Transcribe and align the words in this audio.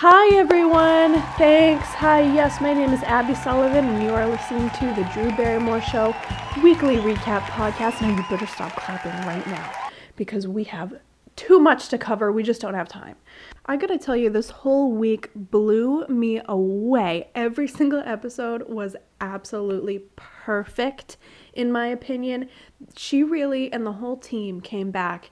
Hi, 0.00 0.36
everyone. 0.36 1.14
Thanks. 1.38 1.86
Hi, 1.94 2.20
yes, 2.20 2.60
my 2.60 2.74
name 2.74 2.92
is 2.92 3.02
Abby 3.04 3.34
Sullivan, 3.34 3.86
and 3.86 4.02
you 4.02 4.10
are 4.10 4.26
listening 4.26 4.68
to 4.68 4.92
the 4.92 5.08
Drew 5.14 5.34
Barrymore 5.34 5.80
Show 5.80 6.14
weekly 6.62 6.96
recap 6.96 7.40
podcast. 7.44 8.02
Now, 8.02 8.14
you 8.14 8.22
better 8.28 8.46
stop 8.46 8.76
clapping 8.76 9.26
right 9.26 9.46
now 9.46 9.72
because 10.16 10.46
we 10.46 10.64
have 10.64 11.00
too 11.34 11.58
much 11.58 11.88
to 11.88 11.96
cover. 11.96 12.30
We 12.30 12.42
just 12.42 12.60
don't 12.60 12.74
have 12.74 12.90
time. 12.90 13.16
I 13.64 13.78
gotta 13.78 13.96
tell 13.96 14.14
you, 14.14 14.28
this 14.28 14.50
whole 14.50 14.92
week 14.92 15.30
blew 15.34 16.06
me 16.08 16.42
away. 16.46 17.30
Every 17.34 17.66
single 17.66 18.02
episode 18.04 18.68
was 18.68 18.96
absolutely 19.22 20.02
perfect, 20.14 21.16
in 21.54 21.72
my 21.72 21.86
opinion. 21.86 22.50
She 22.98 23.22
really 23.22 23.72
and 23.72 23.86
the 23.86 23.92
whole 23.92 24.18
team 24.18 24.60
came 24.60 24.90
back 24.90 25.30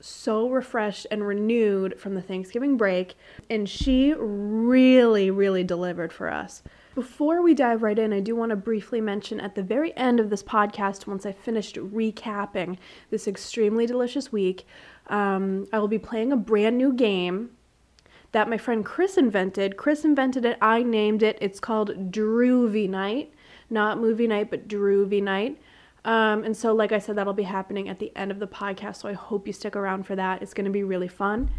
so 0.00 0.48
refreshed 0.48 1.06
and 1.10 1.26
renewed 1.26 1.98
from 1.98 2.14
the 2.14 2.22
Thanksgiving 2.22 2.76
break, 2.76 3.14
and 3.50 3.68
she 3.68 4.14
really, 4.16 5.30
really 5.30 5.64
delivered 5.64 6.12
for 6.12 6.30
us. 6.30 6.62
Before 6.94 7.42
we 7.42 7.54
dive 7.54 7.82
right 7.82 7.98
in, 7.98 8.12
I 8.12 8.20
do 8.20 8.34
want 8.34 8.50
to 8.50 8.56
briefly 8.56 9.00
mention 9.00 9.40
at 9.40 9.54
the 9.54 9.62
very 9.62 9.96
end 9.96 10.18
of 10.18 10.30
this 10.30 10.42
podcast, 10.42 11.06
once 11.06 11.24
I 11.24 11.32
finished 11.32 11.76
recapping 11.76 12.78
this 13.10 13.28
extremely 13.28 13.86
delicious 13.86 14.32
week, 14.32 14.66
um, 15.06 15.66
I 15.72 15.78
will 15.78 15.88
be 15.88 15.98
playing 15.98 16.32
a 16.32 16.36
brand 16.36 16.76
new 16.76 16.92
game 16.92 17.50
that 18.32 18.48
my 18.48 18.58
friend 18.58 18.84
Chris 18.84 19.16
invented. 19.16 19.76
Chris 19.76 20.04
invented 20.04 20.44
it, 20.44 20.58
I 20.60 20.82
named 20.82 21.22
it. 21.22 21.38
It's 21.40 21.60
called 21.60 22.10
Droovy 22.12 22.88
Night, 22.88 23.32
not 23.70 24.00
movie 24.00 24.26
night, 24.26 24.50
but 24.50 24.68
Droovy 24.68 25.22
Night. 25.22 25.58
Um, 26.08 26.42
and 26.42 26.56
so, 26.56 26.72
like 26.72 26.90
I 26.90 27.00
said, 27.00 27.16
that'll 27.16 27.34
be 27.34 27.42
happening 27.42 27.90
at 27.90 27.98
the 27.98 28.10
end 28.16 28.30
of 28.30 28.38
the 28.38 28.46
podcast. 28.46 28.96
So 28.96 29.10
I 29.10 29.12
hope 29.12 29.46
you 29.46 29.52
stick 29.52 29.76
around 29.76 30.04
for 30.04 30.16
that. 30.16 30.40
It's 30.40 30.54
going 30.54 30.64
to 30.64 30.70
be 30.70 30.82
really 30.82 31.06
fun. 31.06 31.50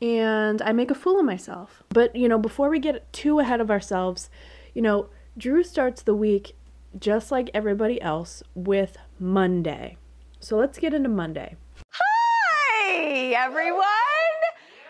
And 0.00 0.62
I 0.62 0.72
make 0.72 0.90
a 0.90 0.94
fool 0.94 1.20
of 1.20 1.26
myself. 1.26 1.82
But, 1.90 2.16
you 2.16 2.26
know, 2.26 2.38
before 2.38 2.70
we 2.70 2.78
get 2.78 3.12
too 3.12 3.38
ahead 3.38 3.60
of 3.60 3.70
ourselves, 3.70 4.30
you 4.72 4.80
know, 4.80 5.10
Drew 5.36 5.62
starts 5.62 6.00
the 6.00 6.14
week 6.14 6.56
just 6.98 7.30
like 7.30 7.50
everybody 7.52 8.00
else 8.00 8.42
with 8.54 8.96
Monday. 9.18 9.98
So 10.40 10.56
let's 10.56 10.78
get 10.78 10.94
into 10.94 11.10
Monday. 11.10 11.56
Hi, 11.90 13.34
everyone. 13.36 13.84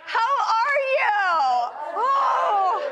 How 0.06 0.18
are 0.46 0.78
you? 0.94 1.12
Oh, 1.96 2.82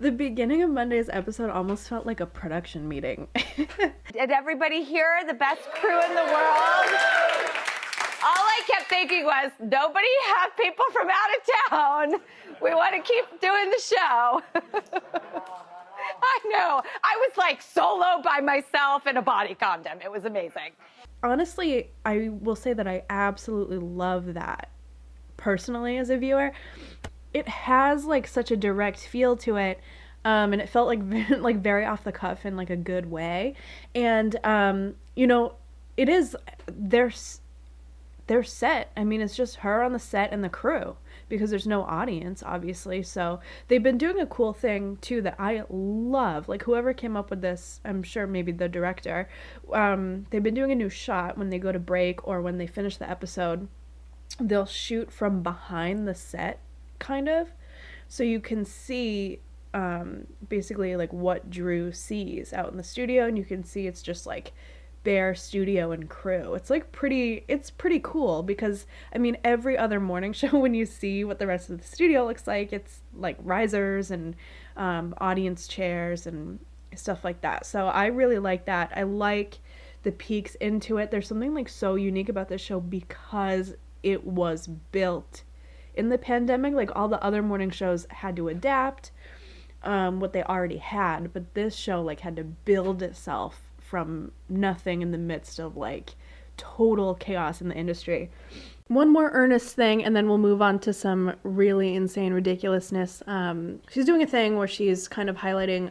The 0.00 0.10
beginning 0.10 0.62
of 0.62 0.70
Monday's 0.70 1.10
episode 1.10 1.50
almost 1.50 1.86
felt 1.86 2.06
like 2.06 2.20
a 2.20 2.26
production 2.26 2.88
meeting. 2.88 3.28
did 3.34 4.30
everybody 4.30 4.82
hear 4.82 5.20
the 5.26 5.34
best 5.34 5.60
crew 5.72 6.02
in 6.02 6.14
the 6.14 6.22
world? 6.22 6.86
All 8.24 8.46
I 8.48 8.62
kept 8.66 8.88
thinking 8.88 9.26
was, 9.26 9.50
nobody 9.60 10.08
have 10.36 10.56
people 10.56 10.86
from 10.90 11.08
out 11.08 11.28
of 11.36 11.70
town. 11.70 12.20
We 12.62 12.74
want 12.74 12.94
to 12.94 13.02
keep 13.02 13.42
doing 13.42 13.70
the 13.70 13.82
show. 13.82 14.42
I 16.22 16.38
know. 16.46 16.80
I 17.04 17.28
was 17.28 17.36
like 17.36 17.60
solo 17.60 18.22
by 18.24 18.40
myself 18.40 19.06
in 19.06 19.18
a 19.18 19.22
body 19.22 19.54
condom. 19.54 19.98
It 20.02 20.10
was 20.10 20.24
amazing. 20.24 20.70
Honestly, 21.22 21.90
I 22.06 22.30
will 22.30 22.56
say 22.56 22.72
that 22.72 22.88
I 22.88 23.02
absolutely 23.10 23.76
love 23.76 24.32
that 24.32 24.70
personally 25.36 25.98
as 25.98 26.08
a 26.08 26.16
viewer. 26.16 26.52
It 27.32 27.48
has 27.48 28.04
like 28.04 28.26
such 28.26 28.50
a 28.50 28.56
direct 28.56 29.00
feel 29.00 29.36
to 29.38 29.56
it. 29.56 29.80
Um, 30.24 30.52
and 30.52 30.60
it 30.60 30.68
felt 30.68 30.86
like 30.86 31.00
like 31.38 31.62
very 31.62 31.84
off 31.84 32.04
the 32.04 32.12
cuff 32.12 32.44
in 32.44 32.56
like 32.56 32.70
a 32.70 32.76
good 32.76 33.10
way. 33.10 33.54
And 33.94 34.36
um, 34.44 34.94
you 35.14 35.26
know, 35.26 35.54
it 35.96 36.08
is 36.08 36.36
there's 36.66 37.40
they're 38.30 38.44
set. 38.44 38.92
I 38.96 39.02
mean, 39.02 39.20
it's 39.20 39.34
just 39.34 39.56
her 39.56 39.82
on 39.82 39.92
the 39.92 39.98
set 39.98 40.32
and 40.32 40.44
the 40.44 40.48
crew 40.48 40.96
because 41.28 41.50
there's 41.50 41.66
no 41.66 41.82
audience, 41.82 42.44
obviously. 42.46 43.02
So 43.02 43.40
they've 43.66 43.82
been 43.82 43.98
doing 43.98 44.20
a 44.20 44.26
cool 44.26 44.52
thing 44.52 44.98
too 45.00 45.20
that 45.22 45.34
I 45.36 45.64
love. 45.68 46.48
Like 46.48 46.62
whoever 46.62 46.94
came 46.94 47.16
up 47.16 47.30
with 47.30 47.40
this, 47.40 47.80
I'm 47.84 48.04
sure 48.04 48.28
maybe 48.28 48.52
the 48.52 48.68
director. 48.68 49.28
Um, 49.72 50.26
they've 50.30 50.44
been 50.44 50.54
doing 50.54 50.70
a 50.70 50.76
new 50.76 50.88
shot 50.88 51.36
when 51.36 51.50
they 51.50 51.58
go 51.58 51.72
to 51.72 51.80
break 51.80 52.24
or 52.28 52.40
when 52.40 52.58
they 52.58 52.68
finish 52.68 52.98
the 52.98 53.10
episode. 53.10 53.66
They'll 54.38 54.64
shoot 54.64 55.10
from 55.10 55.42
behind 55.42 56.06
the 56.06 56.14
set, 56.14 56.60
kind 57.00 57.28
of, 57.28 57.52
so 58.06 58.22
you 58.22 58.38
can 58.38 58.64
see 58.64 59.40
um, 59.74 60.26
basically 60.48 60.94
like 60.96 61.12
what 61.12 61.50
Drew 61.50 61.92
sees 61.92 62.52
out 62.52 62.70
in 62.70 62.76
the 62.76 62.84
studio, 62.84 63.26
and 63.26 63.36
you 63.36 63.44
can 63.44 63.64
see 63.64 63.86
it's 63.88 64.02
just 64.02 64.26
like 64.26 64.52
bare 65.02 65.34
studio 65.34 65.92
and 65.92 66.08
crew. 66.08 66.54
It's 66.54 66.70
like 66.70 66.92
pretty 66.92 67.44
it's 67.48 67.70
pretty 67.70 68.00
cool 68.02 68.42
because 68.42 68.86
I 69.14 69.18
mean 69.18 69.36
every 69.44 69.76
other 69.76 70.00
morning 70.00 70.32
show 70.34 70.58
when 70.58 70.74
you 70.74 70.86
see 70.86 71.24
what 71.24 71.38
the 71.38 71.46
rest 71.46 71.70
of 71.70 71.78
the 71.80 71.86
studio 71.86 72.26
looks 72.26 72.46
like, 72.46 72.72
it's 72.72 73.00
like 73.14 73.36
risers 73.42 74.10
and 74.10 74.36
um, 74.76 75.14
audience 75.18 75.66
chairs 75.66 76.26
and 76.26 76.58
stuff 76.94 77.24
like 77.24 77.40
that. 77.42 77.66
So 77.66 77.86
I 77.86 78.06
really 78.06 78.38
like 78.38 78.66
that. 78.66 78.92
I 78.94 79.04
like 79.04 79.58
the 80.02 80.12
peeks 80.12 80.54
into 80.56 80.98
it. 80.98 81.10
There's 81.10 81.28
something 81.28 81.54
like 81.54 81.68
so 81.68 81.94
unique 81.94 82.28
about 82.28 82.48
this 82.48 82.60
show 82.60 82.80
because 82.80 83.74
it 84.02 84.24
was 84.26 84.66
built 84.66 85.42
in 85.94 86.08
the 86.08 86.18
pandemic. 86.18 86.74
Like 86.74 86.94
all 86.94 87.08
the 87.08 87.22
other 87.22 87.42
morning 87.42 87.70
shows 87.70 88.06
had 88.10 88.36
to 88.36 88.48
adapt 88.48 89.10
um, 89.82 90.20
what 90.20 90.32
they 90.32 90.42
already 90.42 90.78
had, 90.78 91.32
but 91.32 91.54
this 91.54 91.74
show 91.74 92.02
like 92.02 92.20
had 92.20 92.36
to 92.36 92.44
build 92.44 93.02
itself 93.02 93.62
from 93.78 94.32
nothing 94.48 95.02
in 95.02 95.10
the 95.10 95.18
midst 95.18 95.58
of 95.58 95.76
like 95.76 96.14
total 96.56 97.14
chaos 97.14 97.60
in 97.60 97.68
the 97.68 97.74
industry. 97.74 98.30
One 98.88 99.12
more 99.12 99.30
earnest 99.32 99.76
thing, 99.76 100.04
and 100.04 100.16
then 100.16 100.28
we'll 100.28 100.38
move 100.38 100.60
on 100.60 100.80
to 100.80 100.92
some 100.92 101.34
really 101.44 101.94
insane 101.94 102.32
ridiculousness. 102.32 103.22
Um, 103.26 103.80
she's 103.88 104.04
doing 104.04 104.22
a 104.22 104.26
thing 104.26 104.56
where 104.56 104.66
she's 104.66 105.06
kind 105.06 105.30
of 105.30 105.36
highlighting 105.36 105.90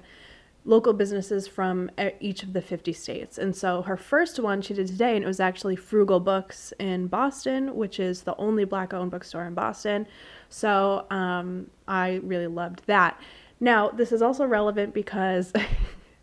local 0.65 0.93
businesses 0.93 1.47
from 1.47 1.89
each 2.19 2.43
of 2.43 2.53
the 2.53 2.61
50 2.61 2.93
states. 2.93 3.37
And 3.37 3.55
so 3.55 3.81
her 3.83 3.97
first 3.97 4.39
one 4.39 4.61
she 4.61 4.73
did 4.73 4.87
today, 4.87 5.15
and 5.15 5.23
it 5.23 5.27
was 5.27 5.39
actually 5.39 5.75
Frugal 5.75 6.19
Books 6.19 6.73
in 6.79 7.07
Boston, 7.07 7.75
which 7.75 7.99
is 7.99 8.23
the 8.23 8.35
only 8.35 8.65
black 8.65 8.93
owned 8.93 9.11
bookstore 9.11 9.45
in 9.45 9.53
Boston. 9.53 10.05
So 10.49 11.07
um, 11.09 11.69
I 11.87 12.19
really 12.23 12.47
loved 12.47 12.81
that. 12.87 13.19
Now, 13.59 13.89
this 13.89 14.11
is 14.11 14.21
also 14.21 14.45
relevant 14.45 14.93
because 14.93 15.53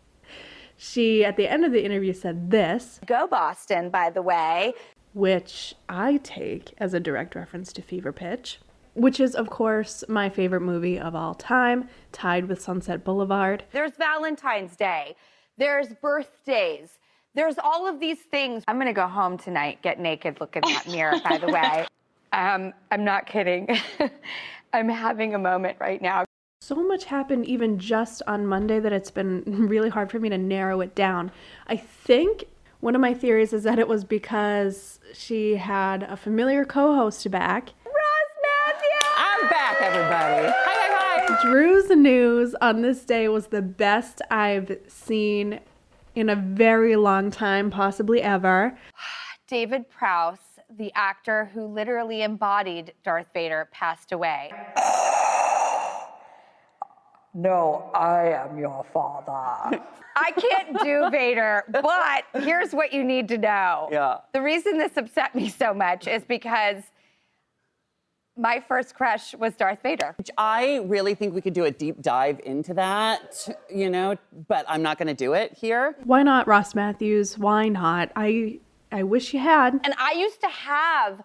she, 0.77 1.25
at 1.25 1.35
the 1.37 1.47
end 1.47 1.65
of 1.65 1.71
the 1.71 1.83
interview, 1.83 2.13
said 2.13 2.51
this, 2.51 2.99
Go 3.05 3.27
Boston, 3.27 3.89
by 3.89 4.09
the 4.09 4.21
way. 4.21 4.73
which 5.13 5.73
I 5.89 6.17
take 6.17 6.73
as 6.77 6.93
a 6.93 6.99
direct 6.99 7.35
reference 7.35 7.73
to 7.73 7.81
Fever 7.81 8.11
Pitch, 8.11 8.59
which 8.97 9.19
is, 9.19 9.35
of 9.35 9.49
course, 9.49 10.03
my 10.09 10.27
favorite 10.27 10.61
movie 10.61 10.99
of 10.99 11.15
all 11.15 11.35
time, 11.35 11.87
tied 12.11 12.47
with 12.47 12.61
Sunset 12.61 13.03
Boulevard. 13.03 13.63
There's 13.71 13.93
Valentine's 13.95 14.75
Day. 14.75 15.15
There's 15.57 15.89
birthdays. 16.01 16.97
There's 17.35 17.59
all 17.59 17.87
of 17.87 17.99
these 17.99 18.19
things. 18.19 18.63
I'm 18.67 18.79
gonna 18.79 18.93
go 18.93 19.07
home 19.07 19.37
tonight, 19.37 19.81
get 19.83 19.99
naked, 19.99 20.39
look 20.39 20.55
in 20.55 20.63
that 20.63 20.87
mirror, 20.87 21.19
by 21.23 21.37
the 21.37 21.47
way. 21.47 21.85
Um, 22.33 22.73
I'm 22.91 23.05
not 23.05 23.25
kidding. 23.25 23.69
I'm 24.73 24.89
having 24.89 25.33
a 25.33 25.39
moment 25.39 25.77
right 25.79 26.01
now. 26.01 26.25
So 26.61 26.75
much 26.75 27.05
happened 27.05 27.45
even 27.45 27.79
just 27.79 28.21
on 28.27 28.45
Monday 28.45 28.81
that 28.81 28.91
it's 28.91 29.09
been 29.09 29.43
really 29.47 29.89
hard 29.89 30.11
for 30.11 30.19
me 30.19 30.27
to 30.29 30.37
narrow 30.37 30.81
it 30.81 30.93
down. 30.93 31.31
I 31.67 31.77
think 31.77 32.43
one 32.81 32.95
of 32.95 33.01
my 33.01 33.13
theories 33.13 33.53
is 33.53 33.63
that 33.63 33.79
it 33.79 33.87
was 33.87 34.03
because 34.03 34.99
she 35.13 35.55
had 35.55 36.03
a 36.03 36.17
familiar 36.17 36.65
co 36.65 36.95
host 36.95 37.31
back. 37.31 37.69
Ross 39.37 39.43
I'm 39.43 39.49
back, 39.49 39.81
everybody. 39.81 40.47
Hi, 40.47 40.53
hi, 40.55 41.25
hi. 41.27 41.41
Drew's 41.43 41.89
news 41.89 42.55
on 42.61 42.81
this 42.81 43.03
day 43.05 43.27
was 43.27 43.47
the 43.47 43.61
best 43.61 44.21
I've 44.31 44.77
seen 44.87 45.59
in 46.15 46.29
a 46.29 46.35
very 46.35 46.95
long 46.95 47.29
time, 47.31 47.69
possibly 47.69 48.21
ever. 48.21 48.77
David 49.47 49.89
Prowse, 49.89 50.59
the 50.77 50.91
actor 50.95 51.51
who 51.53 51.65
literally 51.65 52.23
embodied 52.23 52.93
Darth 53.03 53.27
Vader, 53.33 53.67
passed 53.71 54.11
away. 54.11 54.51
No, 57.33 57.91
I 57.93 58.29
am 58.29 58.57
your 58.57 58.83
father. 58.91 59.79
I 60.15 60.31
can't 60.31 60.75
do 60.83 61.07
Vader, 61.11 61.65
but 61.69 61.85
here's 62.41 62.73
what 62.73 62.91
you 62.91 63.03
need 63.03 63.27
to 63.27 63.37
know. 63.37 63.89
Yeah. 63.91 64.17
The 64.33 64.41
reason 64.41 64.79
this 64.79 64.97
upset 64.97 65.35
me 65.35 65.47
so 65.47 65.71
much 65.71 66.07
is 66.07 66.23
because 66.23 66.81
my 68.37 68.63
first 68.67 68.95
crush 68.95 69.33
was 69.35 69.55
Darth 69.55 69.81
Vader. 69.83 70.15
I 70.37 70.81
really 70.85 71.15
think 71.15 71.33
we 71.33 71.41
could 71.41 71.53
do 71.53 71.65
a 71.65 71.71
deep 71.71 72.01
dive 72.01 72.39
into 72.45 72.73
that, 72.75 73.47
you 73.73 73.89
know, 73.89 74.15
but 74.47 74.65
I'm 74.67 74.81
not 74.81 74.97
going 74.97 75.07
to 75.07 75.13
do 75.13 75.33
it 75.33 75.53
here. 75.53 75.95
Why 76.03 76.23
not 76.23 76.47
Ross 76.47 76.75
Mathews? 76.75 77.37
Why 77.37 77.69
not? 77.69 78.11
I 78.15 78.59
I 78.91 79.03
wish 79.03 79.33
you 79.33 79.39
had. 79.39 79.79
And 79.83 79.93
I 79.97 80.13
used 80.13 80.39
to 80.41 80.47
have 80.47 81.21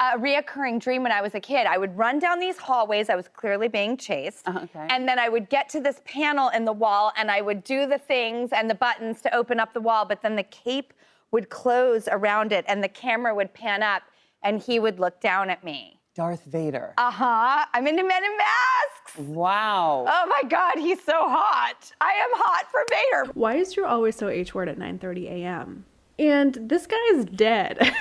a 0.00 0.18
reoccurring 0.18 0.80
dream 0.80 1.02
when 1.02 1.12
I 1.12 1.20
was 1.20 1.34
a 1.34 1.40
kid. 1.40 1.66
I 1.66 1.78
would 1.78 1.96
run 1.96 2.18
down 2.18 2.40
these 2.40 2.58
hallways. 2.58 3.08
I 3.08 3.14
was 3.14 3.28
clearly 3.28 3.68
being 3.68 3.96
chased. 3.96 4.48
Uh, 4.48 4.60
okay. 4.64 4.86
And 4.90 5.06
then 5.06 5.18
I 5.18 5.28
would 5.28 5.48
get 5.48 5.68
to 5.70 5.80
this 5.80 6.00
panel 6.04 6.48
in 6.48 6.64
the 6.64 6.72
wall 6.72 7.12
and 7.16 7.30
I 7.30 7.40
would 7.40 7.62
do 7.62 7.86
the 7.86 7.98
things 7.98 8.50
and 8.52 8.68
the 8.68 8.74
buttons 8.74 9.20
to 9.22 9.34
open 9.34 9.60
up 9.60 9.74
the 9.74 9.80
wall, 9.80 10.04
but 10.04 10.22
then 10.22 10.34
the 10.34 10.42
cape 10.44 10.92
would 11.30 11.50
close 11.50 12.08
around 12.10 12.52
it 12.52 12.64
and 12.66 12.82
the 12.82 12.88
camera 12.88 13.34
would 13.34 13.54
pan 13.54 13.82
up 13.82 14.02
and 14.42 14.60
he 14.60 14.80
would 14.80 14.98
look 14.98 15.20
down 15.20 15.50
at 15.50 15.62
me. 15.62 16.00
Darth 16.14 16.44
Vader. 16.44 16.92
Uh 16.98 17.10
huh. 17.10 17.64
I'm 17.72 17.86
into 17.86 18.02
Men 18.04 18.22
in 18.24 18.36
Masks. 18.36 19.18
Wow. 19.18 20.04
Oh 20.06 20.26
my 20.26 20.48
God, 20.48 20.74
he's 20.76 21.02
so 21.02 21.14
hot. 21.14 21.90
I 22.00 22.10
am 22.12 22.30
hot 22.32 22.66
for 22.70 22.80
Vader. 22.90 23.32
Why 23.34 23.56
is 23.56 23.72
Drew 23.72 23.86
always 23.86 24.16
so 24.16 24.28
H 24.28 24.54
word 24.54 24.68
at 24.68 24.78
9:30 24.78 25.24
a.m.? 25.30 25.84
And 26.18 26.54
this 26.60 26.86
guy 26.86 27.02
is 27.14 27.24
dead. 27.24 27.94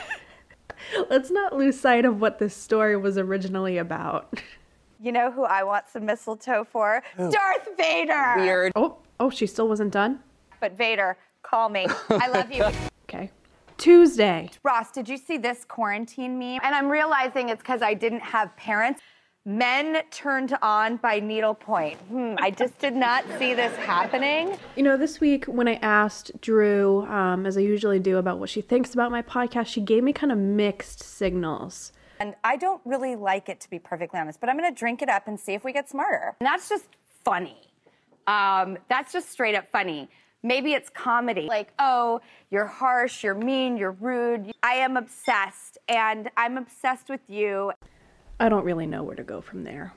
Let's 1.09 1.31
not 1.31 1.55
lose 1.55 1.79
sight 1.79 2.03
of 2.05 2.19
what 2.19 2.39
this 2.39 2.55
story 2.55 2.97
was 2.97 3.17
originally 3.17 3.77
about. 3.77 4.41
You 5.03 5.11
know 5.11 5.31
who 5.31 5.45
I 5.45 5.63
want 5.63 5.87
some 5.91 6.05
mistletoe 6.05 6.63
for? 6.63 7.01
Darth 7.17 7.69
Vader. 7.75 8.35
Weird. 8.37 8.71
Oh, 8.75 8.97
oh, 9.19 9.31
she 9.31 9.47
still 9.47 9.67
wasn't 9.67 9.91
done. 9.91 10.19
But 10.59 10.77
Vader, 10.77 11.17
call 11.41 11.69
me. 11.69 11.87
I 12.11 12.27
love 12.27 12.51
you. 12.51 12.65
Okay. 13.09 13.31
Tuesday. 13.81 14.47
Ross, 14.63 14.91
did 14.91 15.09
you 15.09 15.17
see 15.17 15.39
this 15.39 15.65
quarantine 15.65 16.37
meme? 16.37 16.59
And 16.61 16.75
I'm 16.75 16.87
realizing 16.87 17.49
it's 17.49 17.63
because 17.63 17.81
I 17.81 17.95
didn't 17.95 18.19
have 18.19 18.55
parents. 18.55 19.01
Men 19.43 20.03
turned 20.11 20.55
on 20.61 20.97
by 20.97 21.19
needlepoint. 21.19 21.97
Hmm, 22.01 22.35
I 22.37 22.51
just 22.51 22.77
did 22.77 22.95
not 22.95 23.25
see 23.39 23.55
this 23.55 23.75
happening. 23.77 24.55
You 24.75 24.83
know, 24.83 24.97
this 24.97 25.19
week 25.19 25.45
when 25.45 25.67
I 25.67 25.79
asked 25.81 26.29
Drew, 26.41 27.07
um, 27.07 27.47
as 27.47 27.57
I 27.57 27.61
usually 27.61 27.97
do, 27.97 28.17
about 28.17 28.37
what 28.37 28.51
she 28.51 28.61
thinks 28.61 28.93
about 28.93 29.09
my 29.09 29.23
podcast, 29.23 29.65
she 29.65 29.81
gave 29.81 30.03
me 30.03 30.13
kind 30.13 30.31
of 30.31 30.37
mixed 30.37 31.01
signals. 31.01 31.91
And 32.19 32.35
I 32.43 32.57
don't 32.57 32.83
really 32.85 33.15
like 33.15 33.49
it, 33.49 33.59
to 33.61 33.69
be 33.71 33.79
perfectly 33.79 34.19
honest, 34.19 34.39
but 34.39 34.47
I'm 34.47 34.59
going 34.59 34.71
to 34.71 34.79
drink 34.79 35.01
it 35.01 35.09
up 35.09 35.27
and 35.27 35.39
see 35.39 35.53
if 35.53 35.63
we 35.63 35.73
get 35.73 35.89
smarter. 35.89 36.35
And 36.39 36.45
that's 36.45 36.69
just 36.69 36.85
funny. 37.25 37.57
Um, 38.27 38.77
that's 38.89 39.11
just 39.11 39.31
straight 39.31 39.55
up 39.55 39.71
funny. 39.71 40.07
Maybe 40.43 40.73
it's 40.73 40.89
comedy. 40.89 41.47
Like, 41.47 41.73
oh, 41.77 42.21
you're 42.49 42.65
harsh, 42.65 43.23
you're 43.23 43.35
mean, 43.35 43.77
you're 43.77 43.91
rude. 43.91 44.51
I 44.63 44.73
am 44.75 44.97
obsessed, 44.97 45.77
and 45.87 46.29
I'm 46.35 46.57
obsessed 46.57 47.09
with 47.09 47.21
you. 47.27 47.71
I 48.39 48.49
don't 48.49 48.65
really 48.65 48.87
know 48.87 49.03
where 49.03 49.15
to 49.15 49.23
go 49.23 49.41
from 49.41 49.63
there. 49.63 49.93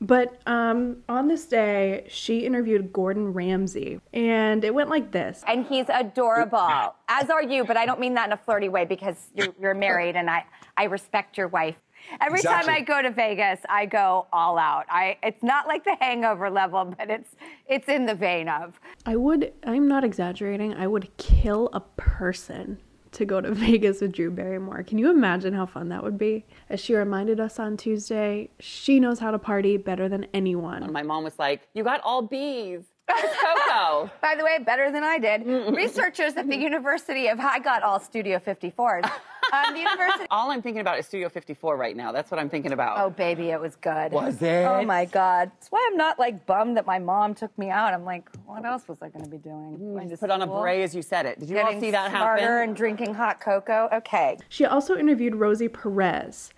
But 0.00 0.40
um, 0.46 0.98
on 1.08 1.28
this 1.28 1.46
day, 1.46 2.04
she 2.08 2.40
interviewed 2.40 2.92
Gordon 2.92 3.32
Ramsay, 3.32 4.00
and 4.12 4.64
it 4.64 4.74
went 4.74 4.90
like 4.90 5.12
this. 5.12 5.42
And 5.46 5.64
he's 5.64 5.86
adorable, 5.88 6.94
as 7.08 7.30
are 7.30 7.42
you, 7.42 7.64
but 7.64 7.76
I 7.76 7.86
don't 7.86 8.00
mean 8.00 8.14
that 8.14 8.26
in 8.26 8.32
a 8.32 8.36
flirty 8.36 8.68
way 8.68 8.84
because 8.84 9.28
you're, 9.34 9.54
you're 9.58 9.74
married 9.74 10.16
and 10.16 10.28
I, 10.28 10.44
I 10.76 10.84
respect 10.84 11.38
your 11.38 11.48
wife. 11.48 11.80
Every 12.20 12.38
Exactly. 12.40 12.72
time 12.72 12.82
I 12.82 12.84
go 12.84 13.02
to 13.02 13.10
Vegas, 13.10 13.60
I 13.68 13.86
go 13.86 14.26
all 14.32 14.58
out. 14.58 14.86
I, 14.88 15.18
it's 15.22 15.42
not 15.42 15.66
like 15.66 15.84
the 15.84 15.96
hangover 16.00 16.50
level, 16.50 16.84
but 16.98 17.10
it's, 17.10 17.30
it's 17.66 17.88
in 17.88 18.06
the 18.06 18.14
vein 18.14 18.48
of. 18.48 18.78
I 19.06 19.16
would, 19.16 19.52
I'm 19.64 19.88
not 19.88 20.04
exaggerating, 20.04 20.74
I 20.74 20.86
would 20.86 21.16
kill 21.16 21.70
a 21.72 21.80
person 21.80 22.78
to 23.12 23.24
go 23.24 23.40
to 23.40 23.50
Vegas 23.54 24.00
with 24.00 24.12
Drew 24.12 24.30
Barrymore. 24.30 24.82
Can 24.82 24.98
you 24.98 25.10
imagine 25.10 25.54
how 25.54 25.66
fun 25.66 25.88
that 25.88 26.02
would 26.02 26.18
be? 26.18 26.44
As 26.68 26.80
she 26.80 26.94
reminded 26.94 27.40
us 27.40 27.58
on 27.58 27.76
Tuesday, 27.76 28.50
she 28.60 29.00
knows 29.00 29.18
how 29.18 29.30
to 29.30 29.38
party 29.38 29.76
better 29.76 30.08
than 30.08 30.26
anyone. 30.34 30.92
My 30.92 31.02
mom 31.02 31.24
was 31.24 31.38
like, 31.38 31.68
"You 31.74 31.84
got 31.84 32.00
all 32.02 32.22
B's." 32.22 32.84
Where's 33.06 33.36
Coco? 33.36 34.10
By 34.22 34.34
the 34.36 34.44
way, 34.44 34.58
better 34.64 34.90
than 34.90 35.04
I 35.04 35.18
did. 35.18 35.46
Researchers 35.74 36.34
at 36.36 36.48
the 36.48 36.56
University 36.56 37.28
of 37.28 37.38
I 37.38 37.58
got 37.58 37.82
all 37.82 38.00
Studio 38.00 38.38
54s. 38.38 39.04
Um, 39.52 39.74
the 39.74 39.80
University. 39.80 40.26
all 40.30 40.50
I'm 40.50 40.62
thinking 40.62 40.80
about 40.80 40.98
is 40.98 41.06
Studio 41.06 41.28
54 41.28 41.76
right 41.76 41.96
now. 41.96 42.12
That's 42.12 42.30
what 42.30 42.40
I'm 42.40 42.48
thinking 42.48 42.72
about. 42.72 42.98
Oh, 42.98 43.10
baby, 43.10 43.50
it 43.50 43.60
was 43.60 43.76
good. 43.76 44.12
Was 44.12 44.40
it? 44.40 44.64
Oh 44.64 44.82
my 44.84 45.04
God. 45.04 45.50
That's 45.54 45.68
why 45.70 45.86
I'm 45.90 45.98
not 45.98 46.18
like 46.18 46.46
bummed 46.46 46.76
that 46.78 46.86
my 46.86 46.98
mom 46.98 47.34
took 47.34 47.56
me 47.58 47.68
out. 47.68 47.92
I'm 47.92 48.04
like, 48.04 48.28
what 48.46 48.64
else 48.64 48.88
was 48.88 48.98
I 49.02 49.10
going 49.10 49.24
to 49.24 49.30
be 49.30 49.38
doing? 49.38 49.76
Going 49.76 50.08
to 50.08 50.16
Put 50.16 50.30
on 50.30 50.40
a 50.40 50.46
school, 50.46 50.60
beret 50.60 50.80
as 50.82 50.94
you 50.94 51.02
said 51.02 51.26
it. 51.26 51.38
Did 51.40 51.50
you 51.50 51.58
all 51.58 51.78
see 51.78 51.90
that 51.90 52.10
smarter 52.10 52.42
happen? 52.42 52.68
and 52.70 52.76
drinking 52.76 53.14
hot 53.14 53.38
cocoa. 53.40 53.88
Okay. 53.92 54.38
She 54.48 54.64
also 54.64 54.96
interviewed 54.96 55.34
Rosie 55.34 55.68
Perez. 55.68 56.50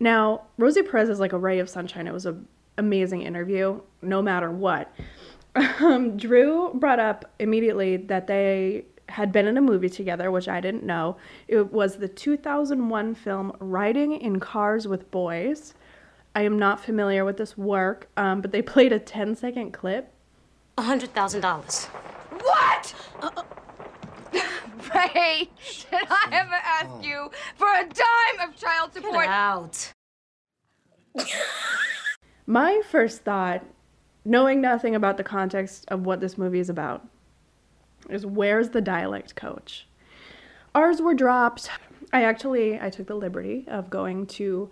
Now, 0.00 0.42
Rosie 0.58 0.82
Perez 0.82 1.08
is 1.08 1.20
like 1.20 1.32
a 1.32 1.38
ray 1.38 1.60
of 1.60 1.68
sunshine. 1.70 2.08
It 2.08 2.12
was 2.12 2.26
an 2.26 2.48
amazing 2.76 3.22
interview, 3.22 3.80
no 4.02 4.20
matter 4.20 4.50
what. 4.50 4.92
Um, 5.54 6.16
Drew 6.16 6.72
brought 6.74 6.98
up 6.98 7.30
immediately 7.38 7.96
that 7.96 8.26
they 8.26 8.86
had 9.08 9.32
been 9.32 9.46
in 9.46 9.56
a 9.58 9.60
movie 9.60 9.90
together, 9.90 10.30
which 10.30 10.48
I 10.48 10.60
didn't 10.60 10.84
know. 10.84 11.16
It 11.48 11.72
was 11.72 11.96
the 11.96 12.08
2001 12.08 13.14
film 13.14 13.54
Riding 13.58 14.12
in 14.12 14.40
Cars 14.40 14.88
with 14.88 15.10
Boys. 15.10 15.74
I 16.34 16.42
am 16.42 16.58
not 16.58 16.80
familiar 16.80 17.24
with 17.24 17.36
this 17.36 17.58
work, 17.58 18.08
um, 18.16 18.40
but 18.40 18.52
they 18.52 18.62
played 18.62 18.92
a 18.92 18.98
10 18.98 19.36
second 19.36 19.72
clip. 19.72 20.10
$100,000. 20.78 21.84
What? 22.40 22.94
Ray, 24.94 25.50
did 25.90 26.06
I 26.10 26.28
ever 26.32 26.54
ask 26.54 27.06
you 27.06 27.30
for 27.56 27.68
a 27.68 27.82
dime 27.84 28.48
of 28.48 28.56
child 28.56 28.94
Get 28.94 29.02
support? 29.02 29.26
out. 29.28 29.92
My 32.46 32.80
first 32.90 33.22
thought, 33.22 33.64
knowing 34.24 34.60
nothing 34.60 34.94
about 34.94 35.16
the 35.16 35.24
context 35.24 35.84
of 35.88 36.06
what 36.06 36.20
this 36.20 36.38
movie 36.38 36.60
is 36.60 36.70
about, 36.70 37.06
is 38.08 38.26
where's 38.26 38.70
the 38.70 38.80
dialect 38.80 39.34
coach? 39.36 39.86
Ours 40.74 41.00
were 41.00 41.14
dropped. 41.14 41.70
I 42.12 42.24
actually 42.24 42.80
I 42.80 42.90
took 42.90 43.06
the 43.06 43.14
liberty 43.14 43.64
of 43.68 43.90
going 43.90 44.26
to 44.26 44.70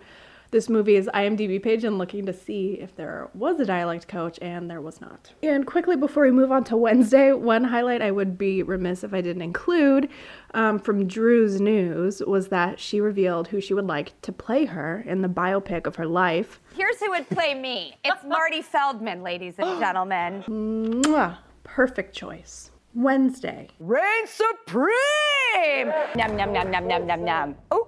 this 0.51 0.69
movie's 0.69 1.07
IMDb 1.07 1.61
page 1.61 1.83
and 1.83 1.97
looking 1.97 2.25
to 2.25 2.33
see 2.33 2.73
if 2.73 2.95
there 2.95 3.29
was 3.33 3.59
a 3.59 3.65
dialect 3.65 4.07
coach, 4.07 4.37
and 4.41 4.69
there 4.69 4.81
was 4.81 5.01
not. 5.01 5.31
And 5.41 5.65
quickly 5.65 5.95
before 5.95 6.23
we 6.23 6.31
move 6.31 6.51
on 6.51 6.63
to 6.65 6.77
Wednesday, 6.77 7.31
one 7.31 7.63
highlight 7.63 8.01
I 8.01 8.11
would 8.11 8.37
be 8.37 8.61
remiss 8.61 9.03
if 9.03 9.13
I 9.13 9.21
didn't 9.21 9.41
include 9.41 10.09
um, 10.53 10.77
from 10.77 11.07
Drew's 11.07 11.61
news 11.61 12.21
was 12.27 12.49
that 12.49 12.79
she 12.79 12.99
revealed 12.99 13.47
who 13.47 13.61
she 13.61 13.73
would 13.73 13.87
like 13.87 14.19
to 14.21 14.31
play 14.31 14.65
her 14.65 15.03
in 15.07 15.21
the 15.21 15.29
biopic 15.29 15.87
of 15.87 15.95
her 15.95 16.05
life. 16.05 16.59
Here's 16.75 16.99
who 16.99 17.09
would 17.11 17.29
play 17.29 17.53
me. 17.53 17.95
It's 18.03 18.23
Marty 18.25 18.61
Feldman, 18.61 19.23
ladies 19.23 19.55
and 19.57 19.79
gentlemen. 19.79 20.43
Mwah, 20.43 21.37
perfect 21.63 22.13
choice. 22.15 22.71
Wednesday. 22.93 23.69
Reign 23.79 24.27
supreme! 24.27 24.91
Num, 26.17 26.35
num, 26.35 26.51
num, 26.51 26.69
num, 26.69 26.87
num, 26.87 27.07
num, 27.07 27.23
num. 27.23 27.55
Oh. 27.71 27.87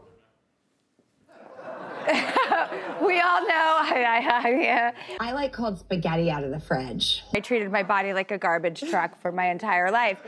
we 3.05 3.19
all 3.19 3.41
know. 3.41 3.49
I, 3.85 4.03
I, 4.07 4.41
I, 4.43 4.49
yeah. 4.61 4.91
I 5.19 5.31
like 5.31 5.53
cold 5.53 5.79
spaghetti 5.79 6.29
out 6.29 6.43
of 6.43 6.51
the 6.51 6.59
fridge. 6.59 7.23
I 7.33 7.39
treated 7.39 7.71
my 7.71 7.83
body 7.83 8.13
like 8.13 8.31
a 8.31 8.37
garbage 8.37 8.81
truck 8.89 9.19
for 9.21 9.31
my 9.31 9.49
entire 9.49 9.91
life. 9.91 10.19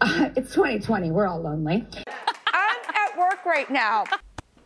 it's 0.02 0.54
2020. 0.54 1.10
We're 1.10 1.26
all 1.26 1.40
lonely. 1.40 1.86
I'm 2.52 2.76
at 2.88 3.18
work 3.18 3.44
right 3.44 3.70
now. 3.70 4.04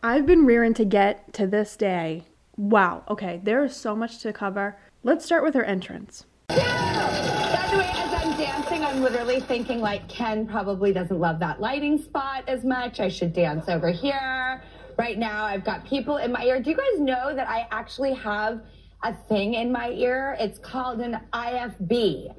I've 0.01 0.25
been 0.25 0.45
rearing 0.45 0.73
to 0.75 0.85
get 0.85 1.33
to 1.33 1.47
this 1.47 1.75
day. 1.75 2.23
Wow, 2.55 3.03
okay, 3.09 3.41
there 3.43 3.63
is 3.63 3.75
so 3.75 3.95
much 3.95 4.19
to 4.19 4.31
cover. 4.31 4.77
Let's 5.01 5.25
start 5.25 5.43
with 5.43 5.55
her 5.55 5.63
entrance. 5.63 6.25
By 6.49 6.55
the 6.55 7.77
way, 7.77 7.89
as 7.93 8.13
I'm 8.13 8.37
dancing, 8.37 8.83
I'm 8.83 9.01
literally 9.01 9.39
thinking 9.39 9.79
like 9.79 10.07
Ken 10.07 10.45
probably 10.45 10.93
doesn't 10.93 11.19
love 11.19 11.39
that 11.39 11.59
lighting 11.59 11.97
spot 11.97 12.43
as 12.47 12.63
much. 12.63 12.99
I 12.99 13.07
should 13.07 13.33
dance 13.33 13.69
over 13.69 13.89
here. 13.89 14.61
Right 14.97 15.17
now, 15.17 15.43
I've 15.45 15.63
got 15.63 15.85
people 15.85 16.17
in 16.17 16.31
my 16.31 16.43
ear. 16.43 16.61
Do 16.61 16.69
you 16.69 16.77
guys 16.77 16.99
know 16.99 17.35
that 17.35 17.49
I 17.49 17.67
actually 17.71 18.13
have 18.13 18.61
a 19.01 19.13
thing 19.13 19.55
in 19.55 19.71
my 19.71 19.89
ear? 19.89 20.37
It's 20.39 20.59
called 20.59 20.99
an 20.99 21.19
IFB. 21.33 22.33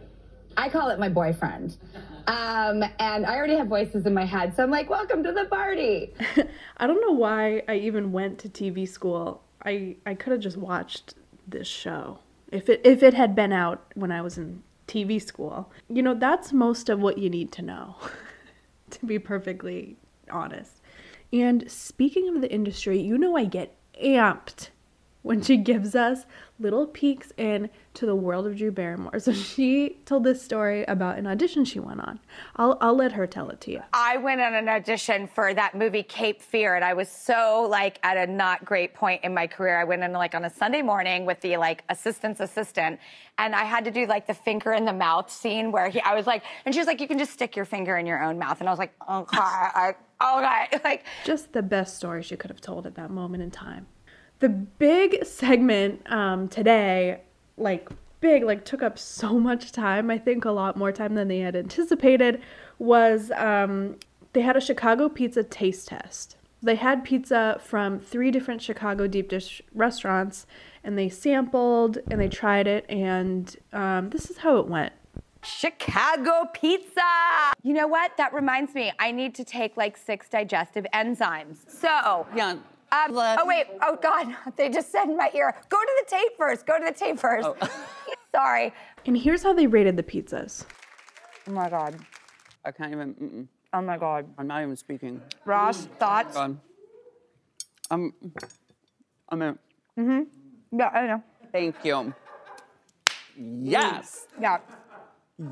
I 0.57 0.69
call 0.69 0.91
it 0.91 0.99
my 0.99 1.09
boyfriend. 1.09 1.77
Um, 2.27 2.83
and 2.99 3.27
I 3.27 3.37
already 3.37 3.57
have 3.57 3.67
voices 3.67 4.07
in 4.07 4.15
my 4.15 4.25
head. 4.25 4.55
So 4.55 4.63
I'm 4.63 4.71
like, 4.71 4.89
welcome 4.89 5.23
to 5.25 5.33
the 5.33 5.47
party. 5.47 6.15
I 6.77 6.87
don't 6.87 7.01
know 7.01 7.13
why 7.13 7.63
I 7.69 7.75
even 7.77 8.13
went 8.13 8.39
to 8.41 8.49
TV 8.49 8.89
school. 8.89 9.43
I 9.65 9.97
I 10.07 10.15
could 10.15 10.33
have 10.33 10.41
just 10.41 10.57
watched 10.57 11.15
this 11.47 11.67
show 11.67 12.19
if 12.53 12.69
it 12.69 12.81
if 12.85 13.03
it 13.03 13.15
had 13.15 13.35
been 13.35 13.53
out 13.53 13.85
when 13.95 14.13
I 14.13 14.23
was 14.23 14.39
in 14.39 14.63
TV 14.87 15.21
school. 15.21 15.71
You 15.89 16.03
know, 16.03 16.15
that's 16.15 16.53
most 16.53 16.89
of 16.89 17.01
what 17.01 17.19
you 17.19 17.29
need 17.29 17.51
to 17.53 17.63
know. 17.63 17.97
to 18.91 19.07
be 19.07 19.19
perfectly 19.19 19.97
honest. 20.31 20.81
And 21.35 21.69
speaking 21.69 22.29
of 22.29 22.41
the 22.41 22.51
industry, 22.51 23.01
you 23.01 23.19
know 23.19 23.37
I 23.37 23.45
get 23.45 23.77
amped 24.01 24.69
when 25.23 25.43
she 25.43 25.57
gives 25.57 25.97
us 25.97 26.27
little 26.61 26.87
peeks 26.87 27.33
in 27.37 27.69
to 27.95 28.07
the 28.07 28.15
world 28.15 28.47
of 28.47 28.57
Drew 28.57 28.71
Barrymore. 28.71 29.19
So 29.19 29.33
she 29.33 29.97
told 30.05 30.23
this 30.23 30.41
story 30.41 30.85
about 30.85 31.19
an 31.19 31.27
audition 31.27 31.65
she 31.65 31.81
went 31.81 32.01
on. 32.01 32.21
I'll 32.55 32.79
I'll 32.81 32.95
let 32.95 33.13
her 33.13 33.27
tell 33.27 33.51
it 33.51 33.61
to 33.63 33.73
you. 33.73 33.83
I 33.93 34.19
went 34.19 34.41
on 34.41 34.55
an 34.55 34.69
audition 34.69 35.27
for 35.27 35.53
that 35.55 35.75
movie 35.75 36.05
Cape 36.05 36.41
Fear, 36.41 36.77
and 36.77 36.85
I 36.85 36.93
was 36.93 37.09
so 37.09 37.67
like 37.69 37.99
at 38.05 38.17
a 38.17 38.31
not 38.31 38.65
great 38.65 38.95
point 38.95 39.25
in 39.25 39.35
my 39.35 39.49
career. 39.49 39.77
I 39.81 39.85
went 39.85 40.05
in 40.05 40.13
like 40.13 40.37
on 40.37 40.45
a 40.45 40.51
Sunday 40.51 40.83
morning 40.83 41.27
with 41.27 41.41
the 41.41 41.57
like 41.57 41.83
assistant's 41.89 42.39
assistant, 42.39 43.01
and 43.39 43.57
I 43.57 43.65
had 43.65 43.85
to 43.87 43.91
do 43.91 44.07
like 44.07 44.29
the 44.29 44.35
finger 44.35 44.73
in 44.73 44.85
the 44.85 44.93
mouth 44.93 45.33
scene 45.33 45.73
where 45.73 45.89
he, 45.89 46.01
I 46.03 46.15
was 46.15 46.29
like, 46.29 46.45
and 46.65 46.73
she 46.73 46.81
was 46.81 46.87
like, 46.87 47.01
you 47.01 47.09
can 47.09 47.19
just 47.19 47.33
stick 47.33 47.57
your 47.57 47.65
finger 47.65 47.97
in 47.97 48.07
your 48.07 48.23
own 48.23 48.39
mouth, 48.39 48.61
and 48.61 48.69
I 48.69 48.73
was 48.73 48.79
like, 48.79 48.93
okay, 49.11 49.39
I, 49.39 49.95
okay, 50.23 50.81
like 50.85 51.05
just 51.25 51.53
the 51.53 51.63
best 51.63 51.97
story 51.97 52.23
she 52.23 52.37
could 52.37 52.51
have 52.51 52.61
told 52.61 52.87
at 52.87 52.95
that 52.97 53.11
moment 53.11 53.43
in 53.43 53.51
time. 53.51 53.87
The 54.41 54.49
big 54.49 55.25
segment 55.25 56.11
um, 56.11 56.49
today, 56.49 57.21
like 57.57 57.89
big, 58.21 58.43
like 58.45 58.65
took 58.65 58.83
up 58.83 58.99
so 58.99 59.39
much 59.39 59.73
time. 59.73 60.11
I 60.11 60.19
think 60.19 60.45
a 60.45 60.51
lot 60.51 60.77
more 60.77 60.93
time 60.93 61.15
than 61.15 61.29
they 61.29 61.41
had 61.41 61.55
anticipated. 61.55 62.43
Was 62.79 63.31
um, 63.33 63.97
they 64.33 64.41
had 64.41 64.57
a 64.57 64.61
Chicago 64.61 65.09
pizza 65.09 65.45
taste 65.45 65.89
test. 65.89 66.37
They 66.63 66.77
had 66.77 67.05
pizza 67.05 67.61
from 67.63 68.01
three 68.01 68.31
different 68.31 68.63
Chicago 68.63 69.07
deep 69.07 69.29
dish 69.29 69.61
restaurants, 69.75 70.47
and 70.83 70.99
they 70.99 71.11
sampled 71.11 71.99
and 72.11 72.19
they 72.19 72.29
tried 72.29 72.67
it, 72.67 72.87
and 72.89 73.55
um, 73.73 74.11
this 74.11 74.31
is 74.31 74.39
how 74.39 74.57
it 74.57 74.67
went. 74.67 74.93
Chicago 75.45 76.49
pizza. 76.53 77.01
You 77.63 77.75
know 77.75 77.87
what? 77.87 78.17
That 78.17 78.33
reminds 78.33 78.75
me. 78.75 78.93
I 78.99 79.11
need 79.13 79.35
to 79.37 79.45
take 79.45 79.77
like 79.77 79.97
six 79.97 80.29
digestive 80.29 80.87
enzymes. 80.95 81.69
So, 81.71 82.27
Yeah. 82.35 82.57
Um, 82.93 83.13
Let- 83.13 83.41
oh 83.41 83.47
wait. 83.47 83.67
Oh 83.83 83.97
God. 84.01 84.35
They 84.57 84.69
just 84.69 84.93
said 84.93 85.05
in 85.05 85.17
my 85.17 85.31
ear. 85.35 85.55
Go 85.69 85.79
to 85.81 86.05
the 86.05 86.11
tape 86.17 86.33
first. 86.39 86.65
Go 86.67 86.79
to 86.79 86.85
the 86.85 86.93
tape 86.93 87.19
first. 87.19 87.49
Oh. 87.49 87.57
Sorry. 88.35 88.73
And 89.07 89.17
here's 89.17 89.43
how 89.43 89.53
they 89.53 89.67
rated 89.67 89.97
the 89.97 90.03
pizzas. 90.03 90.65
Oh 91.49 91.53
my 91.53 91.69
God. 91.69 91.97
I 92.65 92.71
can't 92.71 92.93
even. 92.93 93.15
Mm-mm. 93.15 93.49
Oh 93.73 93.81
my 93.83 93.99
God. 93.99 94.27
I'm 94.39 94.47
not 94.47 94.63
even 94.63 94.77
speaking. 94.77 95.21
Ross, 95.45 95.87
thoughts? 95.99 96.35
God. 96.35 96.59
I'm. 97.91 98.13
I'm 99.29 99.43
in. 99.43 99.59
Yeah, 100.71 100.89
I 100.89 101.07
know. 101.07 101.23
Thank 101.53 101.77
you. 101.85 102.15
Yes. 103.37 104.27
Yeah. 104.41 104.59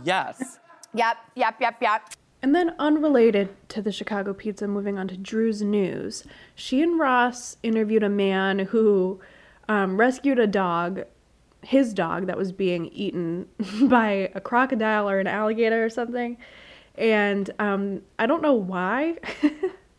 Yes. 0.04 0.58
Yep. 0.94 1.16
Yep. 1.34 1.60
Yep. 1.60 1.82
Yep. 1.82 2.10
And 2.42 2.54
then, 2.54 2.74
unrelated 2.78 3.50
to 3.68 3.80
the 3.80 3.92
Chicago 3.92 4.34
pizza, 4.34 4.66
moving 4.66 4.98
on 4.98 5.06
to 5.08 5.16
Drew's 5.16 5.62
news, 5.62 6.24
she 6.56 6.82
and 6.82 6.98
Ross 6.98 7.56
interviewed 7.62 8.02
a 8.02 8.08
man 8.08 8.58
who 8.58 9.20
um, 9.68 9.96
rescued 9.96 10.40
a 10.40 10.46
dog, 10.48 11.04
his 11.62 11.94
dog, 11.94 12.26
that 12.26 12.36
was 12.36 12.50
being 12.50 12.86
eaten 12.86 13.46
by 13.84 14.30
a 14.34 14.40
crocodile 14.40 15.08
or 15.08 15.20
an 15.20 15.28
alligator 15.28 15.84
or 15.84 15.88
something. 15.88 16.36
And 16.96 17.48
um, 17.60 18.02
I 18.18 18.26
don't 18.26 18.42
know 18.42 18.54
why, 18.54 19.18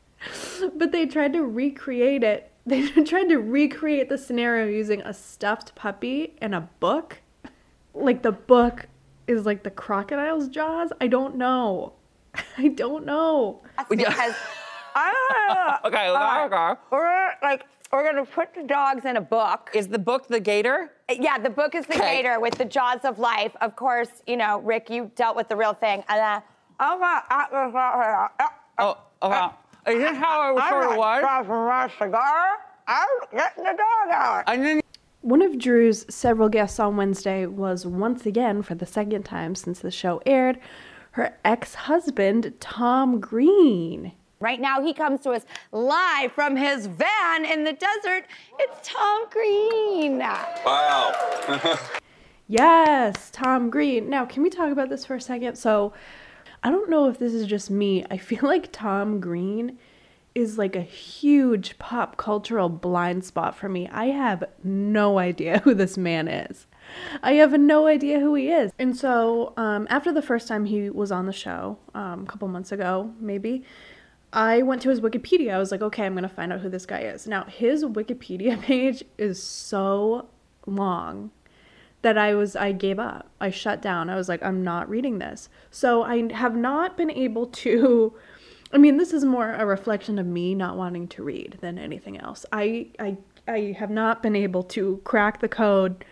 but 0.76 0.92
they 0.92 1.06
tried 1.06 1.34
to 1.34 1.44
recreate 1.44 2.24
it. 2.24 2.50
They 2.66 2.88
tried 2.88 3.28
to 3.28 3.40
recreate 3.40 4.08
the 4.08 4.18
scenario 4.18 4.68
using 4.68 5.02
a 5.02 5.14
stuffed 5.14 5.76
puppy 5.76 6.36
and 6.40 6.56
a 6.56 6.70
book. 6.80 7.20
Like 7.94 8.22
the 8.22 8.32
book 8.32 8.88
is 9.28 9.46
like 9.46 9.64
the 9.64 9.72
crocodile's 9.72 10.48
jaws. 10.48 10.92
I 11.02 11.08
don't 11.08 11.36
know. 11.36 11.94
I 12.58 12.68
don't 12.70 13.06
know. 13.06 13.62
That's 13.78 13.90
because 13.90 14.36
I 14.96 15.12
don't 15.12 15.56
know. 15.58 15.78
Okay. 15.86 16.08
Uh, 16.08 16.46
Okay. 16.46 16.56
okay. 16.56 16.80
We're 16.92 17.32
like 17.42 17.66
we're 17.92 18.04
gonna 18.04 18.26
put 18.26 18.54
the 18.56 18.64
dogs 18.64 19.06
in 19.06 19.18
a 19.18 19.22
book. 19.22 19.70
Is 19.74 19.88
the 19.88 20.00
book 20.00 20.28
the 20.28 20.40
gator? 20.40 20.92
Uh, 21.10 21.16
yeah, 21.20 21.38
the 21.38 21.50
book 21.50 21.76
is 21.76 21.86
the 21.86 21.96
Okay. 21.96 22.18
gator 22.18 22.40
with 22.40 22.56
the 22.56 22.66
jaws 22.66 23.02
of 23.04 23.20
life. 23.20 23.56
Of 23.62 23.76
course, 23.76 24.10
you 24.26 24.38
know, 24.38 24.60
Rick, 24.62 24.90
you 24.90 25.12
dealt 25.16 25.36
with 25.36 25.48
the 25.50 25.56
real 25.56 25.74
thing. 25.74 26.04
And 26.10 26.20
uh, 26.20 26.42
oh 26.80 26.98
my, 27.00 27.22
Oh. 28.80 28.98
Okay. 29.22 29.48
Is 29.94 30.00
this 30.00 30.18
how 30.18 30.56
it 30.58 30.70
sort 30.70 30.92
of 30.92 30.98
was? 30.98 31.22
from 31.46 31.68
my 31.68 31.92
cigar. 32.00 32.46
I'm 32.88 33.08
getting 33.32 33.64
the 33.64 33.72
dog 33.72 34.10
out. 34.12 34.44
And 34.48 34.66
then 34.66 34.82
One 35.24 35.42
of 35.42 35.58
Drew's 35.58 36.06
several 36.14 36.50
guests 36.50 36.82
on 36.82 36.98
Wednesday 36.98 37.46
was 37.46 37.86
once 37.86 38.26
again, 38.26 38.62
for 38.62 38.76
the 38.76 38.86
second 38.86 39.24
time 39.24 39.56
since 39.56 39.80
the 39.80 39.90
show 39.90 40.22
aired, 40.26 40.60
her 41.12 41.38
ex 41.46 41.74
husband, 41.76 42.54
Tom 42.60 43.22
Green. 43.22 44.12
Right 44.42 44.60
now, 44.60 44.82
he 44.82 44.94
comes 44.94 45.22
to 45.22 45.30
us 45.30 45.46
live 45.72 46.34
from 46.34 46.58
his 46.58 46.88
van 46.88 47.46
in 47.46 47.64
the 47.64 47.72
desert. 47.72 48.26
It's 48.60 48.86
Tom 48.86 49.22
Green. 49.32 50.20
Wow. 50.20 51.14
Yes, 52.50 53.32
Tom 53.32 53.70
Green. 53.70 54.10
Now, 54.10 54.26
can 54.26 54.44
we 54.44 54.50
talk 54.50 54.70
about 54.70 54.90
this 54.90 55.06
for 55.06 55.16
a 55.16 55.22
second? 55.22 55.56
So, 55.56 55.94
I 56.62 56.70
don't 56.70 56.90
know 56.90 57.08
if 57.08 57.18
this 57.18 57.34
is 57.34 57.48
just 57.48 57.72
me. 57.72 58.06
I 58.12 58.18
feel 58.18 58.42
like 58.44 58.70
Tom 58.74 59.22
Green 59.22 59.80
is 60.36 60.58
like 60.58 60.76
a 60.76 60.82
huge 60.82 61.78
pop 61.78 62.18
cultural 62.18 62.70
blind 62.70 63.24
spot 63.24 63.56
for 63.56 63.70
me. 63.70 63.88
I 63.92 64.08
have 64.08 64.44
no 64.64 65.20
idea 65.20 65.60
who 65.64 65.74
this 65.74 65.98
man 65.98 66.28
is. 66.28 66.68
I 67.22 67.34
have 67.34 67.54
no 67.60 67.88
idea 67.88 68.20
who 68.20 68.36
he 68.36 68.50
is. 68.50 68.72
And 68.78 68.96
so, 68.96 69.54
um, 69.58 69.88
after 69.90 70.12
the 70.12 70.22
first 70.22 70.48
time 70.48 70.66
he 70.66 70.90
was 70.90 71.12
on 71.12 71.26
the 71.26 71.34
show, 71.34 71.78
um, 71.96 72.24
a 72.24 72.26
couple 72.26 72.48
months 72.48 72.72
ago, 72.72 73.14
maybe, 73.20 73.64
I 74.34 74.64
went 74.64 74.82
to 74.82 74.90
his 74.90 75.00
Wikipedia. 75.00 75.54
I 75.54 75.60
was 75.60 75.72
like, 75.72 75.82
okay, 75.82 76.06
I'm 76.06 76.14
going 76.14 76.24
to 76.24 76.30
find 76.30 76.52
out 76.52 76.60
who 76.60 76.70
this 76.70 76.86
guy 76.86 77.02
is. 77.02 77.28
Now, 77.28 77.46
his 77.46 77.86
Wikipedia 77.86 78.60
page 78.62 79.04
is 79.18 79.42
so 79.42 80.28
long 80.66 81.32
that 82.04 82.18
I 82.18 82.36
was 82.36 82.56
I 82.56 82.74
gave 82.74 83.00
up. 83.00 83.30
I 83.42 83.50
shut 83.50 83.82
down. 83.82 84.10
I 84.10 84.16
was 84.16 84.30
like 84.30 84.44
I'm 84.44 84.64
not 84.64 84.90
reading 84.90 85.18
this. 85.20 85.50
So 85.72 86.04
I 86.04 86.32
have 86.34 86.56
not 86.56 86.96
been 86.96 87.10
able 87.10 87.48
to 87.48 88.14
I 88.74 88.78
mean 88.78 88.98
this 88.98 89.14
is 89.14 89.24
more 89.24 89.52
a 89.54 89.66
reflection 89.66 90.18
of 90.18 90.26
me 90.26 90.56
not 90.56 90.76
wanting 90.76 91.08
to 91.10 91.24
read 91.24 91.58
than 91.62 91.78
anything 91.78 92.20
else. 92.20 92.46
I 92.52 92.88
I 93.00 93.18
I 93.48 93.76
have 93.78 93.90
not 93.90 94.24
been 94.24 94.36
able 94.36 94.64
to 94.64 95.00
crack 95.04 95.40
the 95.42 95.50
code 95.50 96.04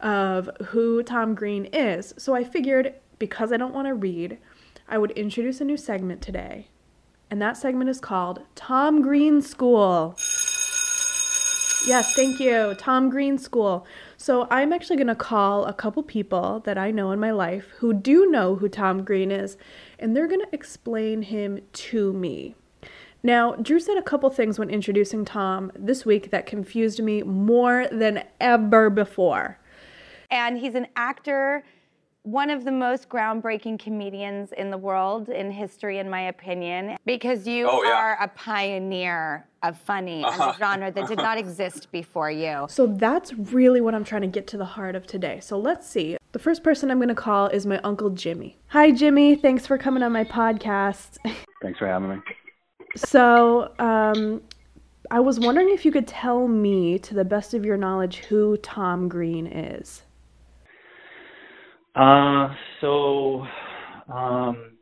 of 0.00 0.50
who 0.66 1.02
Tom 1.02 1.34
Green 1.34 1.66
is. 1.66 2.14
So 2.18 2.34
I 2.34 2.44
figured 2.44 2.94
because 3.18 3.52
I 3.52 3.56
don't 3.56 3.74
want 3.74 3.88
to 3.88 3.94
read, 3.94 4.38
I 4.88 4.98
would 4.98 5.10
introduce 5.12 5.60
a 5.60 5.64
new 5.64 5.76
segment 5.76 6.20
today. 6.20 6.68
And 7.30 7.40
that 7.42 7.56
segment 7.56 7.90
is 7.90 7.98
called 7.98 8.42
Tom 8.54 9.02
Green 9.02 9.42
School. 9.42 10.14
Yes, 11.86 12.14
thank 12.14 12.40
you. 12.40 12.74
Tom 12.78 13.10
Green 13.10 13.38
School. 13.38 13.86
So 14.16 14.46
I'm 14.50 14.72
actually 14.72 14.96
going 14.96 15.06
to 15.08 15.14
call 15.14 15.64
a 15.64 15.72
couple 15.72 16.02
people 16.02 16.60
that 16.60 16.78
I 16.78 16.90
know 16.90 17.10
in 17.10 17.18
my 17.18 17.30
life 17.30 17.68
who 17.78 17.92
do 17.92 18.26
know 18.26 18.56
who 18.56 18.68
Tom 18.68 19.02
Green 19.02 19.30
is, 19.30 19.56
and 19.98 20.16
they're 20.16 20.28
going 20.28 20.40
to 20.40 20.48
explain 20.52 21.22
him 21.22 21.60
to 21.72 22.12
me. 22.12 22.54
Now, 23.22 23.56
Drew 23.56 23.80
said 23.80 23.96
a 23.96 24.02
couple 24.02 24.30
things 24.30 24.58
when 24.58 24.70
introducing 24.70 25.24
Tom 25.24 25.72
this 25.74 26.04
week 26.04 26.30
that 26.30 26.46
confused 26.46 27.02
me 27.02 27.22
more 27.22 27.88
than 27.90 28.22
ever 28.40 28.88
before. 28.88 29.58
And 30.30 30.58
he's 30.58 30.74
an 30.74 30.86
actor, 30.96 31.64
one 32.22 32.50
of 32.50 32.64
the 32.64 32.72
most 32.72 33.08
groundbreaking 33.08 33.78
comedians 33.80 34.52
in 34.52 34.70
the 34.70 34.78
world 34.78 35.28
in 35.28 35.50
history, 35.50 35.98
in 35.98 36.10
my 36.10 36.22
opinion, 36.22 36.96
because 37.04 37.46
you 37.46 37.68
Oh, 37.68 37.82
yeah. 37.82 37.92
are 37.92 38.18
a 38.20 38.28
pioneer 38.28 39.46
of 39.62 39.78
funny 39.78 40.22
and 40.24 40.40
a 40.40 40.44
uh-huh. 40.44 40.52
genre 40.58 40.90
that 40.92 41.08
did 41.08 41.18
not 41.18 41.38
exist 41.44 41.90
before 41.90 42.30
you. 42.30 42.66
So 42.68 42.86
that's 42.86 43.32
really 43.34 43.80
what 43.80 43.94
I'm 43.94 44.04
trying 44.04 44.22
to 44.22 44.28
get 44.28 44.46
to 44.48 44.56
the 44.56 44.64
heart 44.64 44.94
of 44.94 45.06
today. 45.06 45.40
So 45.40 45.58
let's 45.58 45.88
see. 45.88 46.16
The 46.36 46.42
first 46.42 46.62
person 46.62 46.90
I'm 46.90 46.98
going 46.98 47.08
to 47.08 47.14
call 47.14 47.46
is 47.46 47.64
my 47.64 47.78
Uncle 47.78 48.10
Jimmy. 48.10 48.58
Hi, 48.66 48.90
Jimmy. 48.90 49.36
Thanks 49.36 49.66
for 49.66 49.78
coming 49.78 50.02
on 50.02 50.12
my 50.12 50.24
podcast. 50.24 51.16
Thanks 51.62 51.78
for 51.78 51.86
having 51.86 52.10
me. 52.10 52.16
So, 52.94 53.72
um, 53.78 54.42
I 55.10 55.20
was 55.20 55.40
wondering 55.40 55.70
if 55.70 55.86
you 55.86 55.90
could 55.90 56.06
tell 56.06 56.46
me, 56.46 56.98
to 56.98 57.14
the 57.14 57.24
best 57.24 57.54
of 57.54 57.64
your 57.64 57.78
knowledge, 57.78 58.18
who 58.18 58.58
Tom 58.58 59.08
Green 59.08 59.46
is. 59.46 60.02
Uh, 61.94 62.54
so, 62.82 63.46
um, 64.12 64.72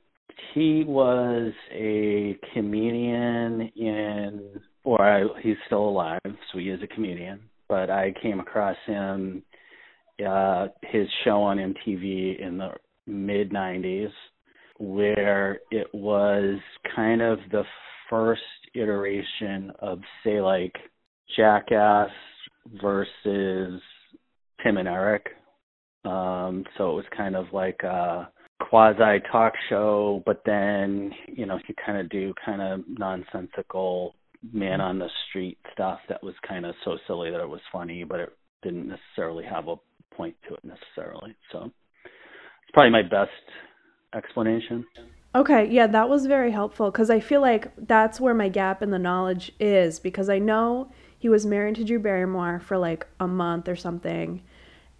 he 0.55 0.83
was 0.83 1.53
a 1.71 2.37
comedian 2.53 3.71
in, 3.77 4.61
or 4.83 5.01
I, 5.01 5.41
he's 5.41 5.55
still 5.67 5.89
alive, 5.89 6.19
so 6.25 6.59
he 6.59 6.71
is 6.71 6.83
a 6.83 6.89
comedian. 6.89 7.43
But 7.69 7.91
I 7.91 8.13
came 8.21 8.41
across 8.41 8.77
him, 8.87 9.45
uh, 10.27 10.69
his 10.83 11.07
show 11.25 11.43
on 11.43 11.59
MTV 11.59 12.41
in 12.41 12.59
the 12.59 12.71
mid 13.07 13.51
'90s, 13.51 14.13
where 14.79 15.61
it 15.71 15.89
was 15.93 16.59
kind 16.95 17.23
of 17.23 17.39
the 17.51 17.65
first 18.11 18.43
iteration 18.75 19.73
of, 19.81 20.01
say, 20.23 20.41
like 20.41 20.75
Jackass 21.37 22.11
versus 22.81 23.81
Tim 24.63 24.77
and 24.77 24.89
Eric. 24.89 25.27
Um, 26.05 26.65
so 26.77 26.91
it 26.91 26.95
was 26.95 27.05
kind 27.17 27.35
of 27.35 27.47
like 27.53 27.81
a 27.83 28.29
quasi 28.61 29.21
talk 29.31 29.55
show, 29.69 30.23
but 30.27 30.43
then, 30.45 31.11
you 31.29 31.47
know, 31.47 31.59
he 31.67 31.75
kind 31.85 31.99
of 31.99 32.09
do 32.11 32.35
kind 32.45 32.61
of 32.61 32.81
nonsensical 32.89 34.15
man 34.53 34.81
on 34.81 34.99
the 34.99 35.09
street 35.29 35.59
stuff 35.73 35.99
that 36.09 36.23
was 36.23 36.35
kind 36.47 36.67
of 36.67 36.75
so 36.85 36.99
silly 37.07 37.31
that 37.31 37.41
it 37.41 37.49
was 37.49 37.61
funny, 37.73 38.05
but 38.05 38.21
it 38.21 38.31
didn't 38.63 38.89
necessarily 38.89 39.45
have 39.45 39.69
a 39.69 39.77
point 40.17 40.37
to 40.49 40.55
it 40.55 40.61
necessarily. 40.65 41.37
So 41.53 41.71
it's 42.05 42.73
probably 42.73 42.91
my 42.91 43.03
best 43.03 43.31
explanation. 44.15 44.85
Okay, 45.35 45.69
yeah, 45.69 45.89
that 45.89 46.09
was 46.09 46.27
very 46.27 46.53
helpful 46.53 46.91
because 46.91 47.11
I 47.11 47.19
feel 47.19 47.41
like 47.41 47.73
that's 47.77 48.21
where 48.21 48.35
my 48.35 48.49
gap 48.49 48.83
in 48.83 48.91
the 48.91 48.99
knowledge 48.99 49.51
is 49.59 49.99
because 49.99 50.29
I 50.29 50.39
know 50.39 50.93
he 51.19 51.29
was 51.29 51.45
married 51.45 51.75
to 51.77 51.85
Drew 51.85 51.99
Barrymore 51.99 52.61
for 52.61 52.79
like 52.79 53.07
a 53.19 53.27
month 53.27 53.69
or 53.69 53.75
something 53.77 54.43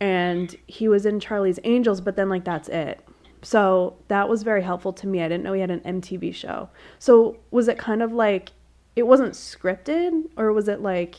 and 0.01 0.57
he 0.67 0.89
was 0.89 1.07
in 1.07 1.21
Charlie's 1.21 1.61
Angels, 1.65 2.01
but 2.01 2.17
then 2.17 2.29
like 2.29 2.45
that's 2.45 2.69
it. 2.69 3.01
So 3.43 3.97
that 4.09 4.29
was 4.29 4.43
very 4.43 4.63
helpful 4.63 4.93
to 4.95 5.07
me. 5.07 5.23
I 5.23 5.29
didn't 5.29 5.45
know 5.45 5.53
he 5.53 5.61
had 5.61 5.71
an 5.71 5.81
MTV 5.81 6.35
show. 6.35 6.71
So 6.99 7.39
was 7.51 7.69
it 7.69 7.79
kind 7.79 8.03
of 8.03 8.13
like 8.13 8.53
it 8.97 9.07
wasn't 9.07 9.35
scripted 9.35 10.25
or 10.37 10.53
was 10.53 10.69
it 10.69 10.81
like 10.81 11.17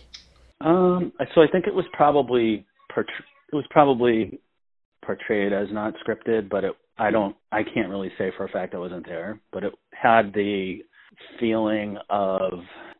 Um, 0.61 1.13
so 1.33 1.41
I 1.41 1.47
think 1.47 1.67
it 1.67 1.73
was 1.73 1.85
probably 1.93 2.65
portray- 2.93 3.25
it 3.51 3.55
was 3.55 3.65
probably 3.69 4.39
portrayed 5.03 5.53
as 5.53 5.67
not 5.71 5.93
scripted, 6.05 6.49
but 6.49 6.63
it 6.63 6.73
I 6.97 7.11
don't 7.11 7.35
I 7.51 7.63
can't 7.63 7.89
really 7.89 8.11
say 8.17 8.31
for 8.37 8.45
a 8.45 8.49
fact 8.49 8.73
I 8.73 8.79
wasn't 8.79 9.05
there, 9.05 9.39
but 9.51 9.63
it 9.63 9.73
had 9.91 10.33
the 10.33 10.79
feeling 11.39 11.97
of 12.09 12.53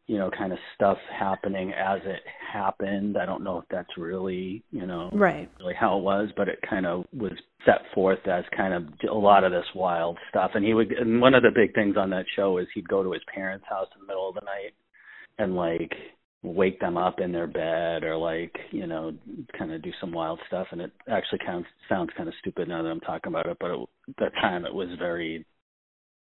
you 0.07 0.17
know, 0.19 0.29
kind 0.29 0.53
of 0.53 0.59
stuff 0.75 0.97
happening 1.17 1.71
as 1.73 1.99
it 2.05 2.21
happened. 2.53 3.17
I 3.17 3.25
don't 3.25 3.43
know 3.43 3.57
if 3.59 3.65
that's 3.71 3.97
really, 3.97 4.63
you 4.71 4.85
know, 4.85 5.09
Right. 5.11 5.49
really 5.59 5.73
how 5.73 5.97
it 5.97 6.03
was, 6.03 6.29
but 6.37 6.47
it 6.47 6.59
kind 6.61 6.85
of 6.85 7.05
was 7.11 7.31
set 7.65 7.81
forth 7.93 8.27
as 8.27 8.45
kind 8.55 8.73
of 8.73 8.87
a 9.09 9.13
lot 9.13 9.43
of 9.43 9.51
this 9.51 9.65
wild 9.73 10.19
stuff. 10.29 10.51
And 10.53 10.63
he 10.63 10.75
would, 10.75 10.91
and 10.91 11.19
one 11.19 11.33
of 11.33 11.41
the 11.41 11.51
big 11.53 11.73
things 11.73 11.97
on 11.97 12.11
that 12.11 12.25
show 12.35 12.59
is 12.59 12.67
he'd 12.73 12.87
go 12.87 13.01
to 13.01 13.13
his 13.13 13.23
parents' 13.33 13.65
house 13.67 13.87
in 13.95 14.01
the 14.01 14.07
middle 14.07 14.29
of 14.29 14.35
the 14.35 14.41
night 14.41 14.73
and 15.39 15.55
like 15.55 15.91
wake 16.45 16.79
them 16.79 16.97
up 16.97 17.19
in 17.19 17.31
their 17.31 17.47
bed 17.47 18.03
or 18.03 18.17
like, 18.17 18.55
you 18.71 18.87
know, 18.87 19.13
kind 19.57 19.71
of 19.71 19.81
do 19.81 19.91
some 19.99 20.11
wild 20.11 20.39
stuff. 20.47 20.67
And 20.71 20.81
it 20.81 20.91
actually 21.09 21.39
kind 21.45 21.59
of 21.59 21.65
sounds 21.89 22.09
kind 22.15 22.29
of 22.29 22.35
stupid 22.39 22.67
now 22.67 22.83
that 22.83 22.89
I'm 22.89 22.99
talking 22.99 23.31
about 23.31 23.47
it, 23.47 23.57
but 23.59 23.71
at 23.71 24.15
that 24.19 24.33
time 24.41 24.65
it 24.65 24.73
was 24.73 24.89
very, 24.99 25.45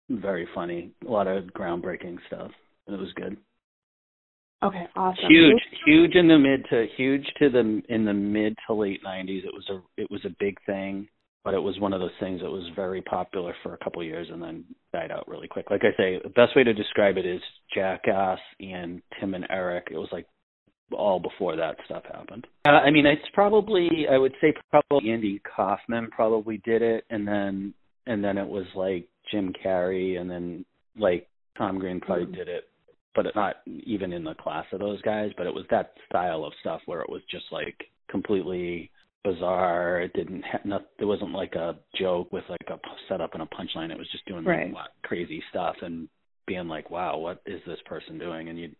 very 0.10 0.48
funny. 0.54 0.92
A 1.08 1.12
lot 1.12 1.28
of 1.28 1.46
groundbreaking 1.46 2.18
stuff. 2.28 2.52
And 2.88 2.96
it 2.96 3.00
was 3.00 3.14
good 3.16 3.38
Okay, 4.62 4.88
awesome. 4.96 5.26
huge 5.30 5.62
huge 5.86 6.16
in 6.16 6.28
the 6.28 6.38
mid 6.38 6.66
to 6.70 6.86
huge 6.98 7.26
to 7.40 7.50
the 7.50 7.82
in 7.88 8.04
the 8.04 8.14
mid 8.14 8.58
to 8.68 8.74
late 8.74 9.02
90s 9.06 9.46
it 9.46 9.54
was 9.54 9.66
a 9.70 10.02
it 10.02 10.12
was 10.12 10.20
a 10.26 10.36
big 10.38 10.58
thing 10.66 11.08
but 11.44 11.54
it 11.54 11.60
was 11.60 11.80
one 11.80 11.94
of 11.94 12.00
those 12.00 12.12
things 12.20 12.42
that 12.42 12.50
was 12.50 12.70
very 12.76 13.02
popular 13.02 13.56
for 13.64 13.74
a 13.74 13.78
couple 13.78 14.02
of 14.02 14.08
years 14.08 14.28
and 14.32 14.42
then 14.42 14.64
died 14.94 15.12
out 15.12 15.28
really 15.28 15.48
quick. 15.48 15.70
Like 15.70 15.84
i 15.84 15.96
say 15.98 16.20
the 16.24 16.30
best 16.30 16.56
way 16.56 16.64
to 16.64 16.74
describe 16.74 17.18
it 17.18 17.26
is 17.26 17.42
jackass 17.74 18.40
and 18.60 19.02
tim 19.20 19.34
and 19.34 19.46
eric. 19.50 19.88
It 19.92 19.98
was 19.98 20.10
like 20.12 20.28
all 20.92 21.20
before 21.20 21.56
that 21.56 21.78
stuff 21.86 22.04
happened. 22.06 22.48
Uh, 22.68 22.72
i 22.72 22.90
mean 22.90 23.06
it's 23.06 23.22
probably 23.34 24.08
i 24.12 24.18
would 24.18 24.34
say 24.42 24.54
probably 24.70 25.12
andy 25.12 25.42
kaufman 25.56 26.10
probably 26.10 26.58
did 26.66 26.82
it 26.82 27.06
and 27.10 27.28
then 27.28 27.74
and 28.08 28.24
then 28.24 28.38
it 28.38 28.48
was 28.48 28.66
like 28.76 29.08
jim 29.32 29.54
carrey 29.64 30.20
and 30.20 30.30
then 30.30 30.66
like 30.98 31.28
tom 31.58 31.78
green 31.78 32.00
probably 32.00 32.26
did 32.36 32.48
it 32.48 32.70
but 33.16 33.26
it 33.26 33.36
not 33.36 33.58
even 33.66 34.14
in 34.14 34.24
the 34.24 34.36
class 34.36 34.66
of 34.72 34.80
those 34.80 35.02
guys, 35.02 35.32
but 35.38 35.48
it 35.48 35.54
was 35.54 35.66
that 35.70 35.94
style 36.08 36.46
of 36.46 36.54
stuff 36.62 36.82
where 36.86 37.02
it 37.02 37.10
was 37.10 37.22
just 37.30 37.46
like 37.52 37.76
completely 38.10 38.90
bizarre. 39.24 40.02
It 40.02 40.14
didn't 40.14 40.44
have 40.44 40.66
not, 40.66 40.86
there 40.98 41.08
wasn't 41.08 41.32
like 41.34 41.56
a 41.56 41.76
joke 41.96 42.32
with 42.32 42.44
like 42.50 42.68
a 42.70 42.80
setup 43.08 43.34
and 43.34 43.44
a 43.44 43.46
punchline. 43.48 43.92
It 43.92 43.98
was 43.98 44.10
just 44.12 44.26
doing 44.26 44.44
like 44.44 44.58
Right. 44.58 44.74
wa- 44.74 44.88
crazy 45.04 45.44
stuff 45.50 45.76
and 45.82 46.08
being 46.48 46.68
like, 46.68 46.90
wow, 46.90 47.18
what 47.18 47.42
is 47.46 47.62
this 47.66 47.80
person 47.86 48.18
doing? 48.18 48.50
And 48.50 48.60
you 48.60 48.72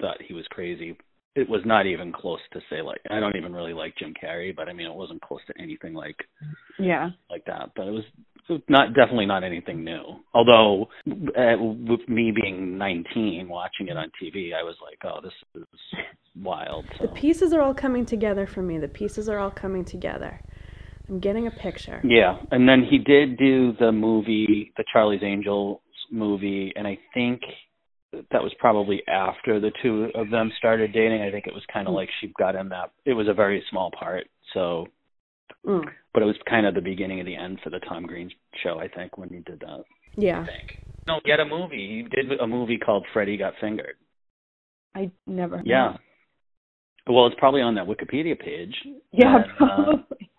thought 0.00 0.22
he 0.22 0.34
was 0.34 0.46
crazy. 0.48 0.96
It 1.38 1.48
was 1.48 1.62
not 1.64 1.86
even 1.86 2.12
close 2.12 2.40
to 2.52 2.60
say 2.70 2.82
like 2.82 3.00
I 3.10 3.20
don't 3.20 3.36
even 3.36 3.52
really 3.52 3.72
like 3.72 3.94
Jim 3.96 4.14
Carrey, 4.20 4.54
but 4.54 4.68
I 4.68 4.72
mean 4.72 4.86
it 4.86 4.94
wasn't 4.94 5.22
close 5.22 5.40
to 5.46 5.54
anything 5.60 5.94
like 5.94 6.16
Yeah. 6.78 7.10
like 7.30 7.44
that. 7.46 7.70
But 7.76 7.86
it 7.86 7.92
was 7.92 8.04
not 8.68 8.94
definitely 8.94 9.26
not 9.26 9.44
anything 9.44 9.84
new. 9.84 10.02
Although 10.34 10.88
uh, 11.06 11.56
with 11.60 12.08
me 12.08 12.32
being 12.34 12.78
19, 12.78 13.48
watching 13.48 13.88
it 13.88 13.96
on 13.96 14.10
TV, 14.22 14.54
I 14.54 14.62
was 14.62 14.76
like, 14.82 14.98
oh, 15.04 15.20
this 15.22 15.32
is 15.54 15.64
wild. 16.34 16.84
So. 16.98 17.06
The 17.06 17.12
pieces 17.12 17.52
are 17.52 17.60
all 17.60 17.74
coming 17.74 18.06
together 18.06 18.46
for 18.46 18.62
me. 18.62 18.78
The 18.78 18.88
pieces 18.88 19.28
are 19.28 19.38
all 19.38 19.50
coming 19.50 19.84
together. 19.84 20.40
I'm 21.08 21.20
getting 21.20 21.46
a 21.46 21.50
picture. 21.50 22.00
Yeah, 22.04 22.36
and 22.50 22.68
then 22.68 22.84
he 22.88 22.98
did 22.98 23.38
do 23.38 23.72
the 23.78 23.92
movie, 23.92 24.72
the 24.76 24.84
Charlie's 24.92 25.22
Angels 25.22 25.80
movie, 26.10 26.72
and 26.76 26.86
I 26.86 26.98
think 27.14 27.40
that 28.12 28.42
was 28.42 28.52
probably 28.58 29.02
after 29.08 29.60
the 29.60 29.70
two 29.82 30.10
of 30.14 30.30
them 30.30 30.50
started 30.56 30.92
dating. 30.92 31.22
I 31.22 31.30
think 31.30 31.46
it 31.46 31.54
was 31.54 31.62
kind 31.72 31.86
of 31.88 31.94
like 31.94 32.08
she 32.20 32.32
got 32.38 32.54
in 32.56 32.68
that. 32.70 32.90
It 33.04 33.12
was 33.12 33.28
a 33.28 33.34
very 33.34 33.62
small 33.70 33.90
part, 33.90 34.26
so 34.54 34.86
Mm. 35.66 35.84
but 36.14 36.22
it 36.22 36.26
was 36.26 36.36
kind 36.48 36.66
of 36.66 36.74
the 36.74 36.80
beginning 36.80 37.20
of 37.20 37.26
the 37.26 37.34
end 37.34 37.58
for 37.64 37.70
the 37.70 37.80
Tom 37.80 38.04
Green 38.06 38.30
show. 38.62 38.78
I 38.78 38.86
think 38.88 39.18
when 39.18 39.28
he 39.28 39.40
did 39.40 39.60
that. 39.60 39.82
Yeah. 40.16 40.42
I 40.42 40.46
think. 40.46 40.78
No, 41.06 41.20
he 41.24 41.30
had 41.30 41.40
a 41.40 41.44
movie. 41.44 42.04
He 42.10 42.22
did 42.22 42.38
a 42.40 42.46
movie 42.46 42.78
called 42.78 43.06
Freddy 43.12 43.36
Got 43.36 43.54
Fingered. 43.60 43.96
I 44.94 45.10
never. 45.26 45.60
Yeah. 45.64 45.96
Well, 47.06 47.26
it's 47.26 47.36
probably 47.38 47.62
on 47.62 47.74
that 47.76 47.86
Wikipedia 47.86 48.38
page. 48.38 48.74
Yeah, 49.12 49.36
And, 49.36 49.44
uh, 49.44 49.56
probably. 49.56 50.30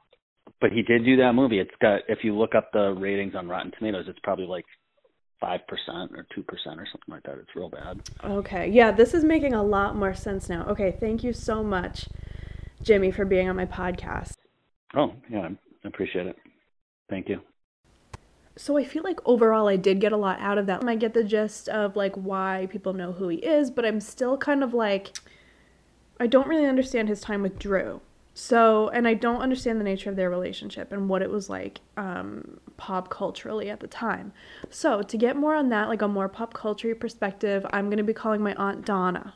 but 0.61 0.71
he 0.71 0.83
did 0.83 1.03
do 1.05 1.17
that 1.17 1.33
movie. 1.33 1.59
It's 1.59 1.71
got 1.81 2.01
if 2.07 2.19
you 2.23 2.37
look 2.37 2.55
up 2.55 2.71
the 2.71 2.91
ratings 2.93 3.33
on 3.35 3.47
Rotten 3.49 3.71
Tomatoes, 3.77 4.05
it's 4.07 4.19
probably 4.23 4.45
like 4.45 4.65
five 5.39 5.61
percent 5.67 6.11
or 6.15 6.25
two 6.33 6.43
percent 6.43 6.79
or 6.79 6.87
something 6.91 7.13
like 7.13 7.23
that. 7.23 7.37
It's 7.39 7.55
real 7.55 7.69
bad. 7.69 8.01
Okay. 8.23 8.69
Yeah, 8.69 8.91
this 8.91 9.13
is 9.13 9.23
making 9.23 9.53
a 9.53 9.63
lot 9.63 9.95
more 9.95 10.13
sense 10.13 10.49
now. 10.49 10.65
Okay, 10.67 10.95
thank 10.99 11.23
you 11.23 11.33
so 11.33 11.63
much, 11.63 12.07
Jimmy, 12.81 13.11
for 13.11 13.25
being 13.25 13.49
on 13.49 13.55
my 13.55 13.65
podcast. 13.65 14.33
Oh 14.95 15.13
yeah, 15.29 15.49
I 15.83 15.87
appreciate 15.87 16.27
it. 16.27 16.35
Thank 17.09 17.29
you. 17.29 17.41
So 18.55 18.77
I 18.77 18.83
feel 18.83 19.03
like 19.03 19.21
overall 19.25 19.69
I 19.69 19.77
did 19.77 20.01
get 20.01 20.11
a 20.11 20.17
lot 20.17 20.39
out 20.41 20.57
of 20.57 20.65
that. 20.65 20.83
I 20.87 20.95
get 20.95 21.13
the 21.13 21.23
gist 21.23 21.69
of 21.69 21.95
like 21.95 22.13
why 22.15 22.67
people 22.69 22.93
know 22.93 23.13
who 23.13 23.29
he 23.29 23.37
is, 23.37 23.71
but 23.71 23.85
I'm 23.85 24.01
still 24.01 24.37
kind 24.37 24.63
of 24.63 24.73
like 24.73 25.17
I 26.19 26.27
don't 26.27 26.47
really 26.47 26.65
understand 26.65 27.07
his 27.07 27.21
time 27.21 27.41
with 27.41 27.57
Drew. 27.57 28.01
So, 28.39 28.87
and 28.87 29.05
I 29.05 29.15
don't 29.15 29.41
understand 29.41 29.81
the 29.81 29.83
nature 29.83 30.09
of 30.09 30.15
their 30.15 30.29
relationship 30.29 30.93
and 30.93 31.09
what 31.09 31.21
it 31.21 31.29
was 31.29 31.49
like 31.49 31.81
um, 31.97 32.61
pop 32.77 33.09
culturally 33.09 33.69
at 33.69 33.81
the 33.81 33.87
time. 33.87 34.31
So, 34.69 35.01
to 35.01 35.17
get 35.17 35.35
more 35.35 35.55
on 35.55 35.67
that, 35.69 35.89
like 35.89 36.01
a 36.01 36.07
more 36.07 36.29
pop 36.29 36.53
culture 36.53 36.95
perspective, 36.95 37.65
I'm 37.71 37.87
going 37.87 37.97
to 37.97 38.03
be 38.03 38.13
calling 38.13 38.41
my 38.41 38.55
Aunt 38.55 38.85
Donna. 38.85 39.33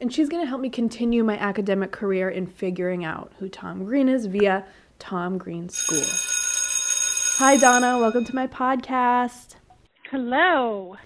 And 0.00 0.10
she's 0.10 0.30
going 0.30 0.42
to 0.42 0.48
help 0.48 0.62
me 0.62 0.70
continue 0.70 1.22
my 1.22 1.36
academic 1.36 1.92
career 1.92 2.30
in 2.30 2.46
figuring 2.46 3.04
out 3.04 3.32
who 3.38 3.50
Tom 3.50 3.84
Green 3.84 4.08
is 4.08 4.24
via 4.24 4.64
Tom 4.98 5.36
Green 5.36 5.68
School. 5.68 6.06
Hi, 7.36 7.58
Donna. 7.58 7.98
Welcome 7.98 8.24
to 8.24 8.34
my 8.34 8.46
podcast. 8.46 9.56
Hello. 10.10 10.96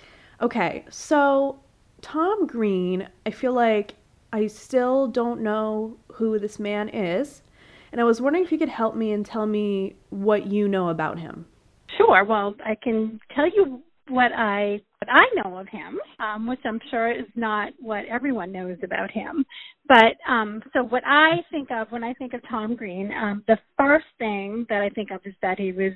Okay, 0.40 0.84
so 0.90 1.58
Tom 2.02 2.46
Green, 2.46 3.08
I 3.26 3.32
feel 3.32 3.52
like 3.52 3.94
I 4.32 4.46
still 4.46 5.08
don't 5.08 5.42
know 5.42 5.98
who 6.14 6.38
this 6.38 6.58
man 6.58 6.88
is. 6.88 7.42
And 7.92 8.00
I 8.00 8.04
was 8.04 8.20
wondering 8.20 8.44
if 8.44 8.50
you 8.50 8.58
could 8.58 8.70
help 8.70 8.96
me 8.96 9.12
and 9.12 9.24
tell 9.24 9.46
me 9.46 9.96
what 10.08 10.46
you 10.46 10.66
know 10.66 10.88
about 10.88 11.18
him. 11.18 11.44
Sure. 11.98 12.24
Well, 12.24 12.54
I 12.64 12.74
can 12.82 13.20
tell 13.34 13.46
you 13.46 13.82
what 14.08 14.32
I 14.32 14.80
what 14.98 15.08
I 15.10 15.24
know 15.34 15.58
of 15.58 15.68
him, 15.68 15.98
um, 16.20 16.46
which 16.46 16.60
I'm 16.64 16.80
sure 16.90 17.10
is 17.10 17.26
not 17.34 17.72
what 17.80 18.04
everyone 18.06 18.52
knows 18.52 18.78
about 18.82 19.10
him. 19.10 19.44
But 19.88 20.16
um, 20.28 20.62
so 20.72 20.84
what 20.84 21.02
I 21.04 21.42
think 21.50 21.70
of 21.70 21.88
when 21.90 22.04
I 22.04 22.14
think 22.14 22.32
of 22.34 22.40
Tom 22.48 22.76
Green, 22.76 23.10
um, 23.12 23.42
the 23.46 23.58
first 23.76 24.06
thing 24.18 24.64
that 24.68 24.80
I 24.80 24.88
think 24.90 25.10
of 25.10 25.20
is 25.24 25.34
that 25.42 25.58
he 25.58 25.72
was 25.72 25.92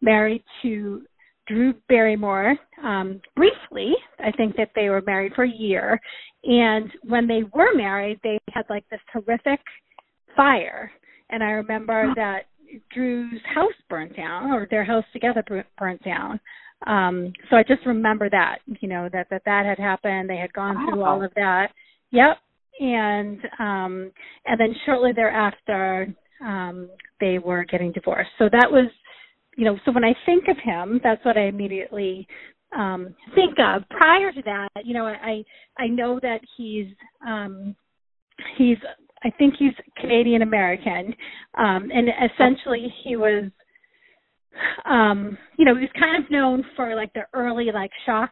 married 0.00 0.44
to 0.62 1.02
Drew 1.46 1.74
Barrymore 1.88 2.56
um, 2.82 3.20
briefly. 3.36 3.92
I 4.18 4.30
think 4.32 4.56
that 4.56 4.70
they 4.74 4.88
were 4.88 5.02
married 5.02 5.32
for 5.34 5.44
a 5.44 5.50
year, 5.50 6.00
and 6.44 6.90
when 7.02 7.26
they 7.26 7.42
were 7.52 7.74
married, 7.74 8.20
they 8.22 8.38
had 8.52 8.64
like 8.70 8.88
this 8.90 9.00
horrific 9.12 9.60
fire. 10.36 10.90
And 11.30 11.42
I 11.42 11.50
remember 11.50 12.12
that 12.16 12.46
Drew's 12.92 13.40
house 13.54 13.72
burnt 13.88 14.16
down, 14.16 14.50
or 14.52 14.66
their 14.70 14.84
house 14.84 15.04
together 15.12 15.44
bur- 15.46 15.66
burnt 15.78 16.02
down. 16.02 16.40
Um, 16.86 17.32
so 17.48 17.56
I 17.56 17.62
just 17.62 17.86
remember 17.86 18.28
that, 18.30 18.58
you 18.80 18.88
know, 18.88 19.08
that 19.12 19.28
that 19.30 19.42
that 19.46 19.64
had 19.64 19.78
happened. 19.78 20.28
They 20.28 20.36
had 20.36 20.52
gone 20.52 20.76
through 20.86 21.02
all 21.02 21.24
of 21.24 21.32
that. 21.34 21.68
Yep. 22.10 22.38
And 22.80 23.38
um, 23.58 24.10
and 24.46 24.58
then 24.58 24.74
shortly 24.84 25.12
thereafter, 25.12 26.14
um, 26.44 26.90
they 27.20 27.38
were 27.38 27.64
getting 27.64 27.92
divorced. 27.92 28.30
So 28.38 28.48
that 28.50 28.70
was, 28.70 28.90
you 29.56 29.64
know, 29.64 29.78
so 29.84 29.92
when 29.92 30.04
I 30.04 30.14
think 30.26 30.44
of 30.48 30.56
him, 30.62 31.00
that's 31.02 31.24
what 31.24 31.36
I 31.36 31.46
immediately 31.46 32.26
um, 32.76 33.14
think 33.34 33.58
of. 33.58 33.82
Prior 33.90 34.32
to 34.32 34.42
that, 34.42 34.68
you 34.84 34.94
know, 34.94 35.06
I 35.06 35.44
I 35.78 35.86
know 35.86 36.18
that 36.20 36.40
he's 36.56 36.86
um, 37.26 37.74
he's 38.56 38.78
I 39.22 39.30
think 39.30 39.54
he's 39.58 39.72
Canadian 39.98 40.42
American, 40.42 41.14
um, 41.56 41.90
and 41.92 42.08
essentially 42.30 42.92
he 43.02 43.16
was, 43.16 43.50
um, 44.84 45.38
you 45.58 45.64
know, 45.64 45.74
he 45.74 45.82
was 45.82 45.90
kind 45.98 46.22
of 46.22 46.30
known 46.30 46.64
for 46.76 46.94
like 46.94 47.12
the 47.14 47.22
early 47.32 47.70
like 47.72 47.90
shock 48.04 48.30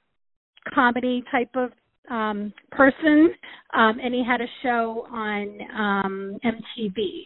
comedy 0.74 1.24
type 1.30 1.50
of 1.54 1.70
um, 2.10 2.52
person, 2.70 3.30
um, 3.74 3.98
and 4.02 4.12
he 4.12 4.24
had 4.24 4.40
a 4.40 4.46
show 4.62 5.06
on 5.10 5.58
um, 5.76 6.38
MTV. 6.44 7.22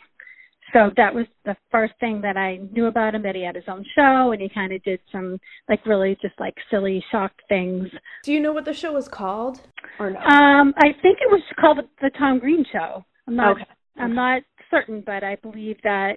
So 0.73 0.91
that 0.97 1.15
was 1.15 1.27
the 1.45 1.57
first 1.71 1.95
thing 2.01 2.21
that 2.23 2.37
I 2.37 2.59
knew 2.73 2.87
about 2.87 3.15
him. 3.15 3.23
That 3.23 3.35
he 3.35 3.45
had 3.45 3.55
his 3.55 3.65
own 3.69 3.85
show, 3.95 4.33
and 4.33 4.41
he 4.41 4.49
kind 4.49 4.73
of 4.73 4.83
did 4.83 5.01
some 5.13 5.39
like 5.69 5.85
really 5.87 6.17
just 6.21 6.35
like 6.39 6.55
silly 6.71 7.05
shock 7.11 7.33
things. 7.49 7.89
Do 8.25 8.33
you 8.33 8.41
know 8.41 8.53
what 8.53 8.65
the 8.65 8.75
show 8.75 8.93
was 8.93 9.09
called? 9.09 9.61
Or 9.99 10.11
no? 10.11 10.19
Um, 10.19 10.75
I 10.79 10.89
think 11.03 11.19
it 11.21 11.31
was 11.31 11.43
called 11.61 11.79
the, 12.01 12.11
Tom 12.19 12.39
Green 12.39 12.65
Show. 12.73 13.05
I'm 13.29 13.37
not. 13.37 13.57
Okay. 13.57 13.65
I'm 13.99 14.15
not 14.15 14.43
certain, 14.71 15.03
but 15.05 15.25
I 15.25 15.37
believe 15.37 15.79
that 15.83 16.17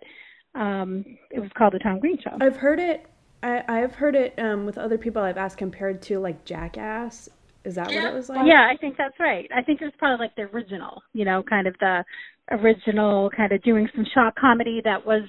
um, 0.55 1.05
it 1.31 1.39
was 1.39 1.49
called 1.57 1.73
the 1.73 1.79
Tom 1.79 1.99
Green 1.99 2.17
Show. 2.21 2.37
I've 2.41 2.57
heard 2.57 2.79
it. 2.79 3.05
I, 3.41 3.63
I've 3.69 3.93
heard 3.93 4.15
it 4.15 4.37
um, 4.37 4.65
with 4.65 4.77
other 4.77 4.97
people 4.97 5.21
I've 5.21 5.37
asked 5.37 5.57
compared 5.57 6.01
to 6.03 6.19
like 6.19 6.43
Jackass. 6.43 7.29
Is 7.65 7.75
that 7.75 7.87
what 7.87 7.95
it 7.95 8.13
was 8.13 8.29
like? 8.29 8.47
Yeah, 8.47 8.67
I 8.71 8.77
think 8.77 8.95
that's 8.97 9.19
right. 9.19 9.49
I 9.55 9.61
think 9.61 9.81
it 9.81 9.85
was 9.85 9.93
probably 9.97 10.25
like 10.25 10.35
the 10.35 10.43
original, 10.43 11.03
you 11.13 11.25
know, 11.25 11.43
kind 11.43 11.67
of 11.67 11.75
the 11.79 12.03
original 12.51 13.29
kind 13.35 13.51
of 13.51 13.61
doing 13.63 13.87
some 13.95 14.05
shock 14.13 14.35
comedy 14.35 14.81
that 14.83 15.05
was, 15.05 15.23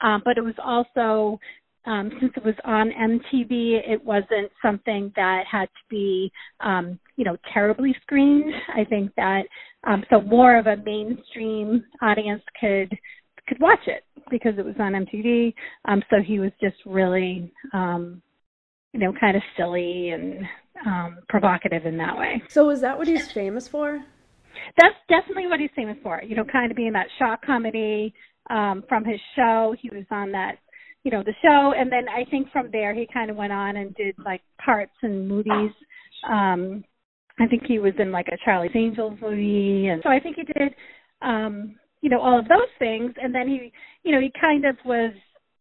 um, 0.00 0.22
but 0.24 0.36
it 0.36 0.44
was 0.44 0.54
also 0.62 1.38
um, 1.86 2.10
since 2.20 2.32
it 2.36 2.44
was 2.44 2.54
on 2.64 2.90
MTV, 2.90 3.88
it 3.88 4.02
wasn't 4.02 4.50
something 4.62 5.12
that 5.16 5.44
had 5.50 5.66
to 5.66 5.84
be, 5.90 6.32
um, 6.60 6.98
you 7.16 7.24
know, 7.24 7.36
terribly 7.52 7.94
screened. 8.02 8.52
I 8.74 8.84
think 8.84 9.12
that 9.16 9.42
um, 9.86 10.04
so 10.08 10.20
more 10.22 10.56
of 10.58 10.66
a 10.66 10.76
mainstream 10.76 11.84
audience 12.02 12.42
could 12.58 12.96
could 13.46 13.60
watch 13.60 13.86
it 13.86 14.04
because 14.30 14.54
it 14.56 14.64
was 14.64 14.76
on 14.78 14.92
MTV. 14.92 15.52
Um, 15.84 16.02
so 16.08 16.16
he 16.24 16.38
was 16.38 16.50
just 16.62 16.76
really, 16.86 17.52
um, 17.74 18.22
you 18.94 19.00
know, 19.00 19.12
kind 19.20 19.36
of 19.36 19.42
silly 19.56 20.10
and 20.10 20.44
um, 20.86 21.18
provocative 21.28 21.84
in 21.84 21.98
that 21.98 22.16
way. 22.16 22.42
So 22.48 22.70
is 22.70 22.80
that 22.80 22.96
what 22.96 23.06
he's 23.06 23.30
famous 23.32 23.68
for? 23.68 24.02
That's 24.78 24.96
definitely 25.08 25.46
what 25.46 25.60
he's 25.60 25.70
famous 25.76 25.96
for. 26.02 26.22
You 26.22 26.36
know, 26.36 26.44
kind 26.44 26.70
of 26.70 26.76
being 26.76 26.92
that 26.92 27.06
shock 27.18 27.44
comedy 27.44 28.14
um, 28.50 28.84
from 28.88 29.04
his 29.04 29.20
show. 29.36 29.74
He 29.80 29.90
was 29.90 30.04
on 30.10 30.32
that 30.32 30.58
you 31.04 31.10
know 31.10 31.22
the 31.22 31.34
show. 31.42 31.72
And 31.78 31.92
then 31.92 32.08
i 32.08 32.28
think 32.30 32.50
from 32.50 32.70
there 32.72 32.94
he 32.94 33.06
kind 33.12 33.30
of 33.30 33.36
went 33.36 33.52
on 33.52 33.76
and 33.76 33.94
did 33.94 34.16
like 34.24 34.42
parts 34.64 34.94
in 35.02 35.28
movies. 35.28 35.70
Um 36.28 36.82
i 37.38 37.46
think 37.46 37.62
he 37.66 37.78
was 37.78 37.92
in 37.98 38.10
like 38.10 38.28
a 38.28 38.38
charlie's 38.44 38.72
angels 38.74 39.18
movie. 39.20 39.88
And 39.88 40.02
so 40.02 40.08
i 40.08 40.18
think 40.18 40.36
he 40.36 40.44
did 40.44 40.74
um 41.22 41.76
you 42.00 42.10
know 42.10 42.20
all 42.20 42.38
of 42.38 42.48
those 42.48 42.72
things. 42.78 43.12
And 43.22 43.34
then 43.34 43.46
he 43.46 43.70
you 44.02 44.12
know 44.12 44.20
he 44.20 44.32
kind 44.40 44.64
of 44.64 44.76
was 44.84 45.12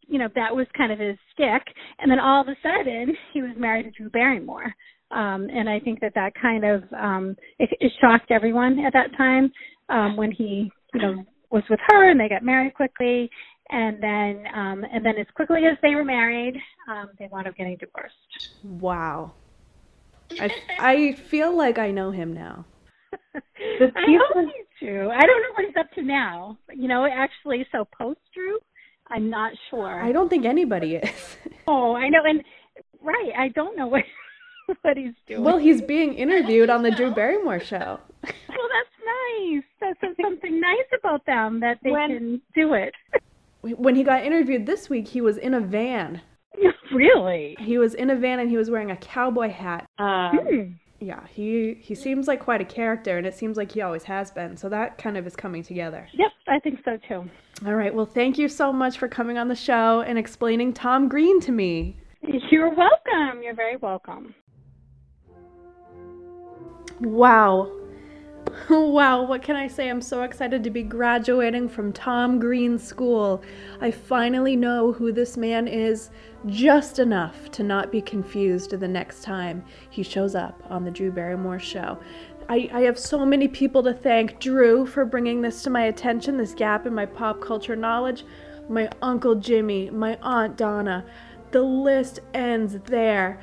you 0.07 0.17
know 0.17 0.29
that 0.35 0.55
was 0.55 0.67
kind 0.75 0.91
of 0.91 0.99
his 0.99 1.17
stick 1.33 1.63
and 1.99 2.09
then 2.09 2.19
all 2.19 2.41
of 2.41 2.47
a 2.47 2.55
sudden 2.61 3.15
he 3.33 3.41
was 3.41 3.51
married 3.57 3.83
to 3.83 3.91
drew 3.91 4.09
barrymore 4.09 4.73
um 5.13 5.47
and 5.49 5.69
i 5.69 5.79
think 5.79 5.99
that 5.99 6.13
that 6.15 6.33
kind 6.39 6.63
of 6.65 6.83
um 6.93 7.35
it, 7.59 7.69
it 7.79 7.91
shocked 8.01 8.31
everyone 8.31 8.79
at 8.79 8.93
that 8.93 9.15
time 9.17 9.51
um 9.89 10.17
when 10.17 10.31
he 10.31 10.71
you 10.93 11.01
know 11.01 11.23
was 11.51 11.63
with 11.69 11.79
her 11.87 12.09
and 12.09 12.19
they 12.19 12.27
got 12.27 12.43
married 12.43 12.73
quickly 12.73 13.29
and 13.69 14.01
then 14.01 14.45
um, 14.53 14.85
and 14.91 15.05
then 15.05 15.15
as 15.19 15.25
quickly 15.35 15.61
as 15.69 15.77
they 15.81 15.95
were 15.95 16.03
married, 16.03 16.55
um, 16.89 17.09
they 17.17 17.27
wound 17.31 17.47
up 17.47 17.55
getting 17.55 17.77
divorced. 17.77 18.13
Wow. 18.63 19.33
I, 20.39 20.51
I 20.79 21.13
feel 21.13 21.55
like 21.55 21.77
I 21.77 21.91
know 21.91 22.11
him 22.11 22.33
now. 22.33 22.65
I 23.35 23.39
hope 23.73 24.35
you 24.35 24.65
do. 24.79 25.09
I 25.09 25.21
don't 25.21 25.41
know 25.41 25.53
what 25.55 25.65
he's 25.65 25.75
up 25.79 25.91
to 25.93 26.01
now. 26.01 26.57
You 26.73 26.87
know, 26.87 27.05
actually, 27.05 27.65
so 27.71 27.87
post 27.97 28.19
Drew, 28.33 28.59
I'm 29.09 29.29
not 29.29 29.53
sure. 29.69 30.01
I 30.01 30.11
don't 30.11 30.29
think 30.29 30.45
anybody 30.45 30.95
is. 30.95 31.37
oh, 31.67 31.95
I 31.95 32.09
know, 32.09 32.21
and 32.25 32.43
right, 33.01 33.31
I 33.37 33.49
don't 33.49 33.77
know 33.77 33.87
what 33.87 34.03
what 34.81 34.97
he's 34.97 35.13
doing. 35.27 35.43
Well, 35.43 35.57
he's 35.57 35.81
being 35.81 36.13
interviewed 36.13 36.69
on 36.69 36.83
the 36.83 36.91
Drew 36.91 37.13
Barrymore 37.13 37.59
show. 37.59 37.99
well, 38.23 38.69
that's 38.73 38.95
nice. 39.05 39.63
That's 39.81 40.17
something 40.21 40.59
nice 40.59 40.99
about 40.99 41.25
them 41.25 41.59
that 41.59 41.79
they 41.83 41.91
when, 41.91 42.09
can 42.09 42.41
do 42.55 42.73
it 42.73 42.93
when 43.63 43.95
he 43.95 44.03
got 44.03 44.23
interviewed 44.23 44.65
this 44.65 44.89
week, 44.89 45.07
he 45.07 45.21
was 45.21 45.37
in 45.37 45.53
a 45.53 45.59
van. 45.59 46.21
Really? 46.93 47.55
He 47.59 47.79
was 47.79 47.95
in 47.95 48.11
a 48.11 48.15
van 48.15 48.39
and 48.39 48.51
he 48.51 48.57
was 48.57 48.69
wearing 48.69 48.91
a 48.91 48.97
cowboy 48.97 49.49
hat. 49.49 49.87
Um, 49.97 50.37
hmm. 50.37 50.61
Yeah, 50.99 51.25
he 51.25 51.75
he 51.81 51.95
seems 51.95 52.27
like 52.27 52.39
quite 52.39 52.61
a 52.61 52.65
character, 52.65 53.17
and 53.17 53.25
it 53.25 53.33
seems 53.33 53.57
like 53.57 53.71
he 53.71 53.81
always 53.81 54.03
has 54.03 54.29
been. 54.29 54.55
So 54.57 54.69
that 54.69 54.99
kind 54.99 55.17
of 55.17 55.25
is 55.25 55.35
coming 55.35 55.63
together. 55.63 56.07
Yep, 56.13 56.31
I 56.47 56.59
think 56.59 56.81
so 56.85 56.97
too. 57.07 57.27
All 57.65 57.73
right. 57.73 57.93
Well, 57.93 58.05
thank 58.05 58.37
you 58.37 58.47
so 58.47 58.71
much 58.71 58.99
for 58.99 59.07
coming 59.07 59.39
on 59.39 59.47
the 59.47 59.55
show 59.55 60.01
and 60.01 60.19
explaining 60.19 60.73
Tom 60.73 61.09
Green 61.09 61.39
to 61.41 61.51
me. 61.51 61.97
You're 62.51 62.69
welcome. 62.69 63.41
You're 63.41 63.55
very 63.55 63.77
welcome. 63.77 64.35
Wow. 66.99 67.71
wow, 68.69 69.23
what 69.23 69.41
can 69.41 69.55
I 69.55 69.67
say? 69.67 69.89
I'm 69.89 70.01
so 70.01 70.23
excited 70.23 70.63
to 70.63 70.69
be 70.69 70.83
graduating 70.83 71.69
from 71.69 71.91
Tom 71.91 72.39
Green 72.39 72.77
School. 72.77 73.41
I 73.81 73.91
finally 73.91 74.55
know 74.55 74.91
who 74.91 75.11
this 75.11 75.37
man 75.37 75.67
is 75.67 76.09
just 76.45 76.99
enough 76.99 77.49
to 77.51 77.63
not 77.63 77.91
be 77.91 78.01
confused 78.01 78.71
the 78.71 78.87
next 78.87 79.23
time 79.23 79.63
he 79.89 80.03
shows 80.03 80.35
up 80.35 80.61
on 80.69 80.83
the 80.83 80.91
Drew 80.91 81.11
Barrymore 81.11 81.59
show. 81.59 81.97
I, 82.49 82.69
I 82.73 82.81
have 82.81 82.99
so 82.99 83.25
many 83.25 83.47
people 83.47 83.81
to 83.83 83.93
thank 83.93 84.39
Drew 84.39 84.85
for 84.85 85.05
bringing 85.05 85.41
this 85.41 85.63
to 85.63 85.69
my 85.69 85.83
attention, 85.83 86.37
this 86.37 86.53
gap 86.53 86.85
in 86.85 86.93
my 86.93 87.05
pop 87.05 87.41
culture 87.41 87.75
knowledge. 87.75 88.25
My 88.69 88.89
Uncle 89.01 89.35
Jimmy, 89.35 89.89
my 89.89 90.17
Aunt 90.21 90.55
Donna. 90.55 91.05
The 91.51 91.61
list 91.61 92.19
ends 92.33 92.77
there. 92.85 93.39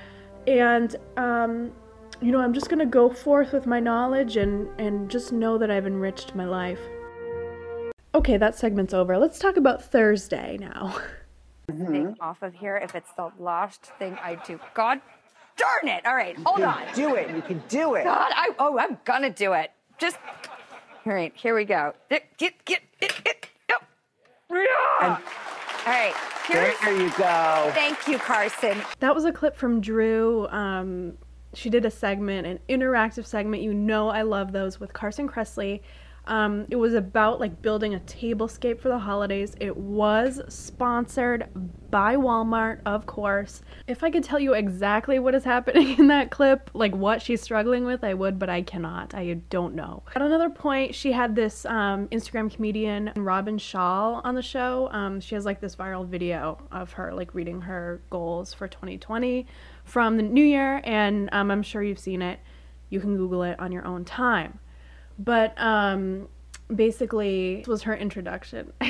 And 0.46 0.96
um, 1.16 1.72
you 2.20 2.32
know, 2.32 2.40
I'm 2.40 2.52
just 2.52 2.68
going 2.68 2.80
to 2.80 2.86
go 2.86 3.08
forth 3.08 3.52
with 3.52 3.66
my 3.66 3.80
knowledge 3.80 4.36
and, 4.36 4.68
and 4.78 5.10
just 5.10 5.32
know 5.32 5.56
that 5.58 5.70
I've 5.70 5.86
enriched 5.86 6.34
my 6.34 6.44
life. 6.44 6.80
Okay, 8.14 8.36
that 8.36 8.58
segment's 8.58 8.92
over. 8.92 9.16
Let's 9.18 9.38
talk 9.38 9.56
about 9.56 9.82
Thursday 9.82 10.58
now. 10.58 10.96
Mm-hmm. 11.70 12.20
Off 12.20 12.42
of 12.42 12.52
here 12.52 12.76
if 12.76 12.94
it's 12.94 13.12
the 13.12 13.30
last 13.38 13.92
thing 13.98 14.18
I 14.22 14.34
do. 14.46 14.58
God 14.74 15.00
darn 15.56 15.88
it. 15.94 16.04
All 16.04 16.14
right, 16.14 16.36
hold 16.38 16.62
on. 16.62 16.82
Do 16.94 17.14
it. 17.14 17.30
You 17.34 17.42
can 17.42 17.62
do 17.68 17.94
it. 17.94 18.04
God, 18.04 18.32
I, 18.34 18.50
oh, 18.58 18.78
I'm 18.78 18.98
going 19.04 19.22
to 19.22 19.30
do 19.30 19.52
it. 19.52 19.70
Just, 19.98 20.18
all 21.06 21.12
right, 21.12 21.32
here 21.36 21.54
we 21.54 21.64
go. 21.64 21.94
Get, 22.08 22.36
get, 22.36 22.64
get, 22.64 22.82
get, 23.00 23.24
get. 23.24 23.46
Yep. 23.68 23.82
And 25.02 25.12
all 25.12 25.18
right, 25.86 26.14
here's, 26.46 26.78
there 26.80 27.00
you 27.00 27.10
go. 27.10 27.70
Thank 27.74 28.08
you, 28.08 28.18
Carson. 28.18 28.82
That 28.98 29.14
was 29.14 29.24
a 29.24 29.32
clip 29.32 29.56
from 29.56 29.80
Drew. 29.80 30.48
Um, 30.48 31.16
she 31.54 31.70
did 31.70 31.84
a 31.84 31.90
segment, 31.90 32.46
an 32.46 32.58
interactive 32.68 33.26
segment. 33.26 33.62
You 33.62 33.74
know, 33.74 34.08
I 34.08 34.22
love 34.22 34.52
those 34.52 34.78
with 34.78 34.92
Carson 34.92 35.28
Kressley. 35.28 35.80
Um, 36.26 36.66
it 36.70 36.76
was 36.76 36.94
about 36.94 37.40
like 37.40 37.60
building 37.60 37.94
a 37.94 38.00
tablescape 38.00 38.80
for 38.80 38.88
the 38.88 38.98
holidays. 38.98 39.54
It 39.58 39.76
was 39.76 40.40
sponsored 40.48 41.48
by 41.90 42.14
Walmart, 42.16 42.80
of 42.86 43.06
course. 43.06 43.62
If 43.88 44.04
I 44.04 44.10
could 44.10 44.22
tell 44.22 44.38
you 44.38 44.54
exactly 44.54 45.18
what 45.18 45.34
is 45.34 45.42
happening 45.42 45.88
in 45.98 46.06
that 46.08 46.30
clip, 46.30 46.70
like 46.72 46.94
what 46.94 47.20
she's 47.20 47.40
struggling 47.40 47.84
with, 47.84 48.04
I 48.04 48.14
would, 48.14 48.38
but 48.38 48.48
I 48.48 48.62
cannot. 48.62 49.14
I 49.14 49.34
don't 49.50 49.74
know. 49.74 50.04
At 50.14 50.22
another 50.22 50.50
point, 50.50 50.94
she 50.94 51.10
had 51.10 51.34
this 51.34 51.64
um, 51.66 52.06
Instagram 52.08 52.54
comedian, 52.54 53.12
Robin 53.16 53.58
Shaw, 53.58 54.20
on 54.22 54.34
the 54.34 54.42
show. 54.42 54.88
Um, 54.92 55.20
she 55.20 55.34
has 55.34 55.44
like 55.44 55.60
this 55.60 55.74
viral 55.74 56.06
video 56.06 56.58
of 56.70 56.92
her 56.92 57.12
like 57.12 57.34
reading 57.34 57.62
her 57.62 58.02
goals 58.10 58.54
for 58.54 58.68
2020 58.68 59.46
from 59.84 60.16
the 60.16 60.22
new 60.22 60.44
year, 60.44 60.80
and 60.84 61.28
um, 61.32 61.50
I'm 61.50 61.62
sure 61.62 61.82
you've 61.82 61.98
seen 61.98 62.22
it. 62.22 62.40
You 62.90 63.00
can 63.00 63.16
Google 63.16 63.42
it 63.42 63.58
on 63.60 63.72
your 63.72 63.86
own 63.86 64.04
time. 64.04 64.58
But 65.18 65.54
um, 65.60 66.28
basically, 66.74 67.56
this 67.58 67.68
was 67.68 67.82
her 67.82 67.94
introduction. 67.94 68.72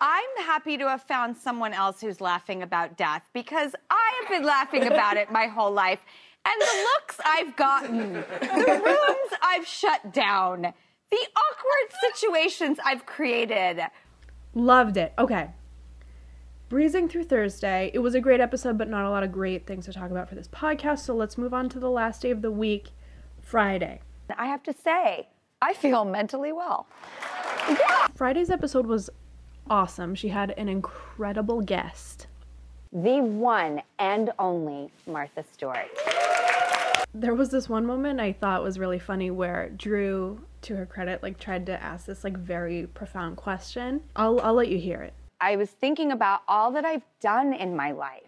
I'm 0.00 0.36
happy 0.38 0.76
to 0.76 0.88
have 0.88 1.02
found 1.02 1.36
someone 1.36 1.72
else 1.72 2.00
who's 2.00 2.20
laughing 2.20 2.62
about 2.62 2.96
death 2.96 3.28
because 3.32 3.74
I 3.90 4.12
have 4.20 4.30
been 4.30 4.46
laughing 4.46 4.86
about 4.86 5.16
it 5.16 5.32
my 5.32 5.46
whole 5.46 5.72
life. 5.72 6.04
And 6.44 6.60
the 6.60 6.88
looks 6.94 7.18
I've 7.24 7.56
gotten, 7.56 8.12
the 8.12 8.82
rooms 8.84 9.32
I've 9.42 9.66
shut 9.66 10.12
down, 10.12 10.62
the 10.62 11.16
awkward 11.16 12.12
situations 12.12 12.78
I've 12.84 13.04
created. 13.04 13.80
Loved 14.54 14.96
it. 14.96 15.12
Okay 15.18 15.48
breezing 16.68 17.08
through 17.08 17.24
Thursday. 17.24 17.90
It 17.94 18.00
was 18.00 18.14
a 18.14 18.20
great 18.20 18.40
episode, 18.40 18.76
but 18.78 18.88
not 18.88 19.04
a 19.04 19.10
lot 19.10 19.22
of 19.22 19.32
great 19.32 19.66
things 19.66 19.84
to 19.86 19.92
talk 19.92 20.10
about 20.10 20.28
for 20.28 20.34
this 20.34 20.48
podcast. 20.48 21.00
So 21.00 21.14
let's 21.14 21.38
move 21.38 21.54
on 21.54 21.68
to 21.70 21.78
the 21.78 21.90
last 21.90 22.22
day 22.22 22.30
of 22.30 22.42
the 22.42 22.50
week, 22.50 22.88
Friday. 23.40 24.00
I 24.36 24.46
have 24.46 24.62
to 24.64 24.72
say, 24.72 25.28
I 25.62 25.74
feel 25.74 26.04
mentally 26.04 26.52
well. 26.52 26.86
Yeah. 27.68 28.08
Friday's 28.14 28.50
episode 28.50 28.86
was 28.86 29.10
awesome. 29.70 30.14
She 30.14 30.28
had 30.28 30.52
an 30.56 30.68
incredible 30.68 31.60
guest. 31.60 32.26
The 32.92 33.20
one 33.20 33.82
and 33.98 34.32
only 34.38 34.90
Martha 35.06 35.44
Stewart. 35.52 35.88
There 37.14 37.34
was 37.34 37.50
this 37.50 37.68
one 37.68 37.86
moment 37.86 38.20
I 38.20 38.32
thought 38.32 38.62
was 38.62 38.78
really 38.78 38.98
funny 38.98 39.30
where 39.30 39.70
Drew, 39.70 40.40
to 40.62 40.76
her 40.76 40.86
credit, 40.86 41.22
like 41.22 41.38
tried 41.38 41.66
to 41.66 41.82
ask 41.82 42.06
this 42.06 42.24
like 42.24 42.36
very 42.36 42.86
profound 42.86 43.36
question. 43.36 44.02
I'll 44.14 44.40
I'll 44.40 44.54
let 44.54 44.68
you 44.68 44.78
hear 44.78 45.00
it. 45.02 45.14
I 45.40 45.56
was 45.56 45.70
thinking 45.70 46.12
about 46.12 46.42
all 46.48 46.72
that 46.72 46.84
I've 46.84 47.04
done 47.20 47.52
in 47.52 47.76
my 47.76 47.92
life. 47.92 48.22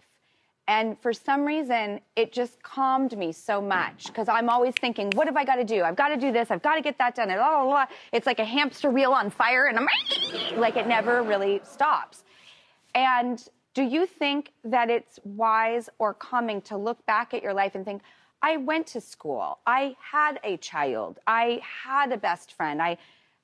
And 0.67 0.99
for 0.99 1.11
some 1.13 1.45
reason, 1.45 1.99
it 2.15 2.31
just 2.31 2.61
calmed 2.61 3.17
me 3.17 3.31
so 3.31 3.59
much 3.59 4.05
because 4.05 4.27
I'm 4.27 4.49
always 4.49 4.75
thinking, 4.79 5.09
what 5.15 5.25
have 5.25 5.35
I 5.35 5.43
got 5.43 5.55
to 5.55 5.63
do? 5.63 5.81
I've 5.81 5.95
got 5.95 6.09
to 6.09 6.17
do 6.17 6.31
this. 6.31 6.51
I've 6.51 6.61
got 6.61 6.75
to 6.75 6.81
get 6.81 6.95
that 6.99 7.15
done. 7.15 7.31
And 7.31 7.39
blah, 7.39 7.63
blah, 7.63 7.65
blah. 7.65 7.85
It's 8.13 8.27
like 8.27 8.37
a 8.37 8.45
hamster 8.45 8.91
wheel 8.91 9.11
on 9.11 9.31
fire, 9.31 9.65
and 9.65 9.79
I'm 9.79 9.87
like, 10.59 10.77
it 10.77 10.85
never 10.85 11.23
really 11.23 11.59
stops. 11.63 12.23
And 12.93 13.43
do 13.73 13.81
you 13.81 14.05
think 14.05 14.51
that 14.63 14.91
it's 14.91 15.19
wise 15.23 15.89
or 15.97 16.13
calming 16.13 16.61
to 16.63 16.77
look 16.77 17.03
back 17.07 17.33
at 17.33 17.41
your 17.41 17.53
life 17.53 17.73
and 17.73 17.83
think, 17.83 18.03
I 18.41 18.57
went 18.57 18.85
to 18.87 19.01
school, 19.01 19.57
I 19.65 19.95
had 19.99 20.39
a 20.43 20.57
child, 20.57 21.19
I 21.25 21.61
had 21.63 22.11
a 22.11 22.17
best 22.17 22.53
friend, 22.53 22.81
I, 22.81 22.97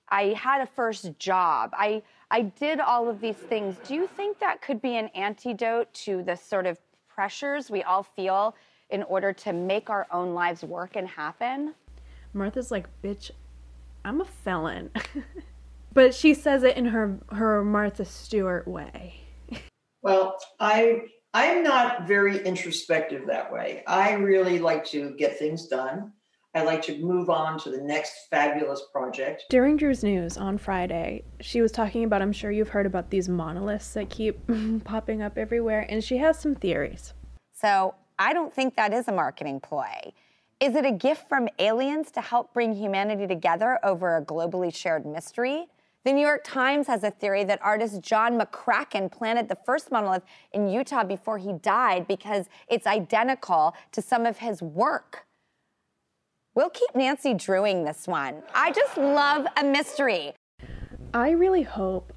I 0.09 0.35
had 0.37 0.61
a 0.61 0.65
first 0.65 1.17
job, 1.19 1.71
I, 1.73 2.03
I 2.31 2.43
did 2.43 2.79
all 2.79 3.09
of 3.09 3.21
these 3.21 3.35
things. 3.35 3.75
Do 3.87 3.95
you 3.95 4.07
think 4.07 4.39
that 4.39 4.61
could 4.61 4.81
be 4.81 4.97
an 4.97 5.07
antidote 5.09 5.93
to 6.05 6.23
the 6.23 6.35
sort 6.35 6.65
of 6.65 6.77
pressures 7.07 7.69
we 7.69 7.83
all 7.83 8.03
feel 8.03 8.55
in 8.89 9.03
order 9.03 9.33
to 9.33 9.53
make 9.53 9.89
our 9.89 10.07
own 10.11 10.33
lives 10.33 10.63
work 10.63 10.95
and 10.95 11.07
happen? 11.07 11.73
Martha's 12.33 12.71
like, 12.71 12.87
bitch, 13.01 13.31
I'm 14.03 14.21
a 14.21 14.25
felon. 14.25 14.91
but 15.93 16.13
she 16.13 16.33
says 16.33 16.63
it 16.63 16.77
in 16.77 16.85
her 16.85 17.17
her 17.31 17.63
Martha 17.63 18.05
Stewart 18.05 18.67
way. 18.67 19.21
Well, 20.01 20.37
I 20.59 21.01
I'm 21.33 21.63
not 21.63 22.07
very 22.07 22.45
introspective 22.45 23.27
that 23.27 23.51
way. 23.51 23.83
I 23.87 24.13
really 24.13 24.59
like 24.59 24.85
to 24.85 25.15
get 25.17 25.39
things 25.39 25.67
done. 25.67 26.13
I 26.55 26.63
like 26.63 26.81
to 26.83 26.97
move 26.99 27.29
on 27.29 27.59
to 27.59 27.69
the 27.69 27.81
next 27.81 28.29
fabulous 28.29 28.81
project. 28.93 29.43
During 29.49 29.75
Drew's 29.75 30.05
news 30.05 30.37
on 30.37 30.57
Friday, 30.57 31.25
she 31.41 31.59
was 31.59 31.69
talking 31.69 32.05
about, 32.05 32.21
I'm 32.21 32.31
sure 32.31 32.49
you've 32.49 32.69
heard 32.69 32.85
about 32.85 33.09
these 33.09 33.27
monoliths 33.27 33.93
that 33.93 34.09
keep 34.09 34.39
popping 34.85 35.21
up 35.21 35.37
everywhere, 35.37 35.85
and 35.89 36.01
she 36.01 36.15
has 36.19 36.39
some 36.39 36.55
theories. 36.55 37.13
So 37.51 37.95
I 38.17 38.31
don't 38.31 38.53
think 38.53 38.77
that 38.77 38.93
is 38.93 39.09
a 39.09 39.11
marketing 39.11 39.59
ploy. 39.59 40.13
Is 40.61 40.75
it 40.75 40.85
a 40.85 40.93
gift 40.93 41.27
from 41.27 41.49
aliens 41.59 42.09
to 42.11 42.21
help 42.21 42.53
bring 42.53 42.73
humanity 42.73 43.27
together 43.27 43.77
over 43.83 44.15
a 44.15 44.23
globally 44.23 44.73
shared 44.73 45.05
mystery? 45.05 45.65
The 46.05 46.13
New 46.13 46.25
York 46.25 46.45
Times 46.45 46.87
has 46.87 47.03
a 47.03 47.11
theory 47.11 47.43
that 47.43 47.59
artist 47.61 47.99
John 48.01 48.39
McCracken 48.39 49.11
planted 49.11 49.49
the 49.49 49.57
first 49.65 49.91
monolith 49.91 50.23
in 50.53 50.69
Utah 50.69 51.03
before 51.03 51.37
he 51.37 51.51
died 51.51 52.07
because 52.07 52.45
it's 52.69 52.87
identical 52.87 53.75
to 53.91 54.01
some 54.01 54.25
of 54.25 54.37
his 54.37 54.61
work. 54.61 55.25
We'll 56.55 56.69
keep 56.69 56.95
Nancy 56.95 57.33
Drewing 57.33 57.83
this 57.83 58.07
one. 58.07 58.41
I 58.53 58.71
just 58.71 58.97
love 58.97 59.45
a 59.57 59.63
mystery. 59.65 60.33
I 61.13 61.31
really 61.31 61.63
hope 61.63 62.13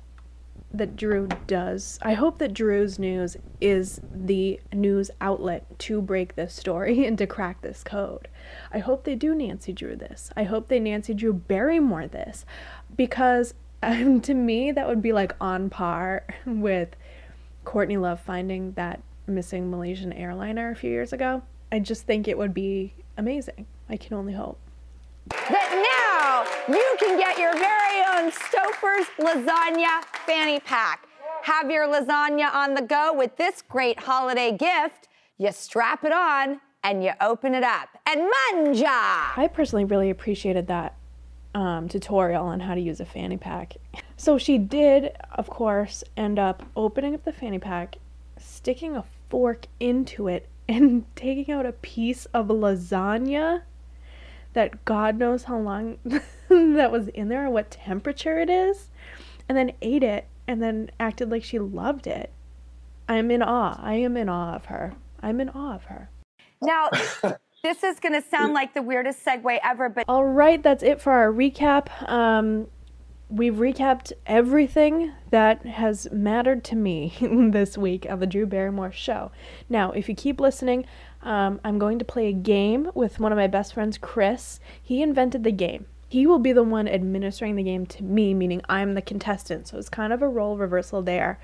that 0.72 0.94
Drew 0.94 1.27
does. 1.48 1.98
I 2.03 2.12
hope 2.12 2.38
that 2.38 2.55
Drew's 2.55 3.01
news 3.01 3.37
is 3.61 4.01
the 4.14 4.61
news 4.72 5.11
outlet 5.20 5.66
to 5.81 6.01
break 6.01 6.37
this 6.37 6.55
story 6.55 7.05
and 7.09 7.18
to 7.18 7.27
crack 7.27 7.62
this 7.62 7.83
code. 7.83 8.29
I 8.72 8.79
hope 8.79 9.03
they 9.03 9.16
do 9.16 9.35
Nancy 9.35 9.72
Drew 9.72 9.96
this. 9.96 10.31
I 10.37 10.44
hope 10.44 10.68
they 10.68 10.79
Nancy 10.79 11.14
Drew 11.14 11.33
Barrymore 11.33 12.07
this 12.07 12.46
because 12.96 13.55
um, 13.83 14.20
to 14.20 14.35
me 14.35 14.70
that 14.70 14.87
would 14.87 15.03
be 15.03 15.12
like 15.12 15.35
on 15.40 15.68
par 15.68 16.24
with 16.46 16.90
Courtney 17.64 17.96
Love 17.96 18.20
finding 18.20 18.70
that 18.74 19.03
missing 19.27 19.68
Malaysian 19.68 20.12
airliner 20.12 20.70
a 20.70 20.77
few 20.77 20.90
years 20.90 21.12
ago. 21.12 21.42
I 21.72 21.81
just 21.81 22.07
think 22.07 22.29
it 22.29 22.38
would 22.38 22.55
be 22.55 22.94
amazing. 23.18 23.66
I 23.90 23.96
can 23.96 24.16
only 24.16 24.33
hope. 24.33 24.59
That 25.28 25.70
now 25.74 26.74
you 26.74 26.96
can 26.98 27.18
get 27.18 27.37
your 27.37 27.52
very 27.52 28.00
own 28.16 28.31
Stouffer's 28.31 29.07
Lasagna 29.18 30.02
Fanny 30.24 30.61
Pack. 30.61 31.07
Have 31.42 31.70
your 31.70 31.87
lasagna 31.87 32.52
on 32.54 32.74
the 32.74 32.83
go 32.83 33.12
with 33.12 33.37
this 33.37 33.62
great 33.62 34.00
holiday 34.00 34.57
gift. 34.57 35.09
You 35.37 35.52
strap 35.52 36.04
it 36.04 36.12
on 36.12 36.61
and 36.83 37.04
you 37.04 37.12
open 37.20 37.54
it 37.54 37.64
up 37.64 37.88
and 38.07 38.31
manja. 38.54 38.87
I 38.87 39.50
personally 39.52 39.85
really 39.85 40.11
appreciated 40.11 40.68
that 40.68 40.96
um, 41.54 41.88
tutorial 41.88 42.44
on 42.44 42.61
how 42.61 42.74
to 42.74 42.81
use 42.81 43.00
a 43.00 43.04
fanny 43.04 43.37
pack. 43.37 43.76
So 44.16 44.38
she 44.38 44.59
did, 44.59 45.12
of 45.33 45.48
course, 45.48 46.04
end 46.16 46.38
up 46.38 46.62
opening 46.76 47.14
up 47.14 47.24
the 47.24 47.33
fanny 47.33 47.59
pack, 47.59 47.96
sticking 48.38 48.96
a 48.96 49.04
fork 49.28 49.66
into 49.81 50.28
it, 50.28 50.48
and 50.68 51.04
taking 51.16 51.52
out 51.52 51.66
a 51.66 51.72
piece 51.72 52.26
of 52.26 52.48
lasagna 52.48 53.62
that 54.52 54.85
God 54.85 55.18
knows 55.18 55.44
how 55.44 55.59
long 55.59 55.98
that 56.48 56.92
was 56.92 57.09
in 57.09 57.28
there 57.28 57.46
or 57.46 57.50
what 57.50 57.70
temperature 57.70 58.38
it 58.38 58.50
is, 58.50 58.90
and 59.48 59.57
then 59.57 59.72
ate 59.81 60.02
it 60.02 60.26
and 60.46 60.62
then 60.62 60.90
acted 60.98 61.31
like 61.31 61.44
she 61.44 61.59
loved 61.59 62.07
it. 62.07 62.33
I'm 63.09 63.31
in 63.31 63.42
awe. 63.42 63.78
I 63.83 63.94
am 63.94 64.16
in 64.16 64.28
awe 64.28 64.54
of 64.54 64.66
her. 64.66 64.94
I'm 65.22 65.40
in 65.40 65.48
awe 65.50 65.74
of 65.74 65.85
her. 65.85 66.11
Now, 66.61 66.88
this 67.62 67.83
is 67.85 68.00
going 68.00 68.20
to 68.20 68.28
sound 68.28 68.54
like 68.54 68.74
the 68.74 68.83
weirdest 68.83 69.24
segue 69.24 69.59
ever, 69.62 69.88
but 69.88 70.04
All 70.09 70.24
right, 70.24 70.62
that's 70.62 70.83
it 70.83 71.00
for 71.00 71.12
our 71.12 71.33
recap. 71.33 71.88
Um, 72.09 72.68
we've 73.28 73.54
recapped 73.54 74.12
everything 74.26 75.12
that 75.30 75.64
has 75.66 76.08
mattered 76.10 76.64
to 76.64 76.76
me 76.76 77.14
this 77.20 77.76
week 77.76 78.06
on 78.08 78.20
the 78.20 78.26
Drew 78.26 78.46
Barrymore 78.46 78.92
show. 78.92 79.30
Now, 79.68 79.92
if 79.92 80.08
you 80.08 80.14
keep 80.14 80.40
listening, 80.40 80.86
um, 81.22 81.60
I'm 81.62 81.78
going 81.78 81.98
to 81.98 82.04
play 82.04 82.28
a 82.28 82.32
game 82.32 82.90
with 82.94 83.20
one 83.20 83.32
of 83.32 83.36
my 83.36 83.46
best 83.46 83.74
friends, 83.74 83.98
Chris. 83.98 84.60
He 84.82 85.02
invented 85.02 85.44
the 85.44 85.52
game. 85.52 85.86
He 86.08 86.26
will 86.26 86.38
be 86.38 86.52
the 86.52 86.62
one 86.62 86.88
administering 86.88 87.56
the 87.56 87.62
game 87.62 87.84
to 87.86 88.02
me, 88.02 88.32
meaning 88.32 88.62
I'm 88.68 88.94
the 88.94 89.02
contestant. 89.02 89.68
So 89.68 89.76
it's 89.76 89.90
kind 89.90 90.12
of 90.12 90.22
a 90.22 90.28
role 90.28 90.56
reversal 90.56 91.02
there. 91.02 91.38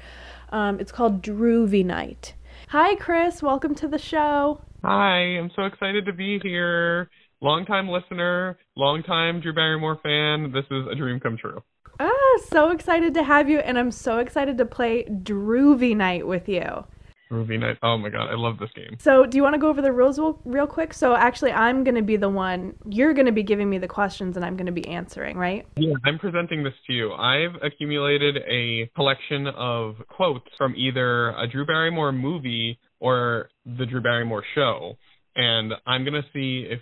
Um, 0.51 0.81
it's 0.81 0.93
called 0.93 1.23
Droovy 1.23 1.85
Night. 1.85 2.35
Hi, 2.69 2.95
Chris. 2.95 3.43
Welcome 3.43 3.75
to 3.77 3.89
the 3.89 3.99
show. 3.99 4.63
Hi, 4.83 5.19
I'm 5.19 5.51
so 5.55 5.65
excited 5.65 6.07
to 6.07 6.15
be 6.15 6.39
here. 6.43 7.11
Longtime 7.43 7.91
listener, 7.91 8.59
longtime 8.75 9.41
Drew 9.41 9.53
Barrymore 9.53 9.99
fan. 10.03 10.51
This 10.51 10.65
is 10.71 10.87
a 10.91 10.95
dream 10.95 11.21
come 11.21 11.37
true. 11.37 11.63
Ah, 12.01 12.41
so 12.49 12.71
excited 12.71 13.15
to 13.15 13.23
have 13.23 13.49
you, 13.49 13.59
and 13.59 13.79
I'm 13.79 13.91
so 13.91 14.19
excited 14.19 14.59
to 14.59 14.65
play 14.65 15.05
Droovy 15.05 15.97
Night 15.97 16.27
with 16.27 16.49
you. 16.49 16.85
Movie 17.31 17.57
night. 17.57 17.79
Oh 17.83 17.97
my 17.97 18.11
god, 18.11 18.29
I 18.31 18.35
love 18.35 18.59
this 18.59 18.71
game. 18.77 18.97
So, 19.01 19.27
do 19.27 19.37
you 19.37 19.43
want 19.43 19.55
to 19.55 19.59
go 19.59 19.69
over 19.69 19.83
the 19.83 19.91
rules 19.93 20.19
real, 20.19 20.39
real 20.45 20.67
quick? 20.67 20.93
So, 20.93 21.17
actually, 21.17 21.53
I'm 21.53 21.83
going 21.83 21.95
to 21.97 22.03
be 22.03 22.17
the 22.17 22.29
one, 22.29 22.75
you're 22.87 23.15
going 23.15 23.27
to 23.27 23.33
be 23.33 23.43
giving 23.43 23.69
me 23.69 23.79
the 23.79 23.89
questions, 23.89 24.37
and 24.37 24.45
I'm 24.45 24.57
going 24.57 24.67
to 24.67 24.73
be 24.73 24.87
answering, 24.87 25.37
right? 25.37 25.67
Yeah, 25.77 25.95
I'm 26.05 26.19
presenting 26.19 26.63
this 26.63 26.75
to 26.87 26.93
you. 26.93 27.13
I've 27.13 27.55
accumulated 27.63 28.37
a 28.49 28.91
collection 28.95 29.47
of 29.49 29.97
quotes 30.09 30.47
from 30.57 30.75
either 30.77 31.31
a 31.31 31.49
Drew 31.51 31.67
Barrymore 31.67 32.13
movie 32.13 32.79
or 33.01 33.49
the 33.65 33.87
Drew 33.87 34.01
Barrymore 34.01 34.45
show. 34.55 34.97
And 35.35 35.73
I'm 35.87 36.05
going 36.05 36.15
to 36.15 36.29
see 36.33 36.69
if, 36.71 36.81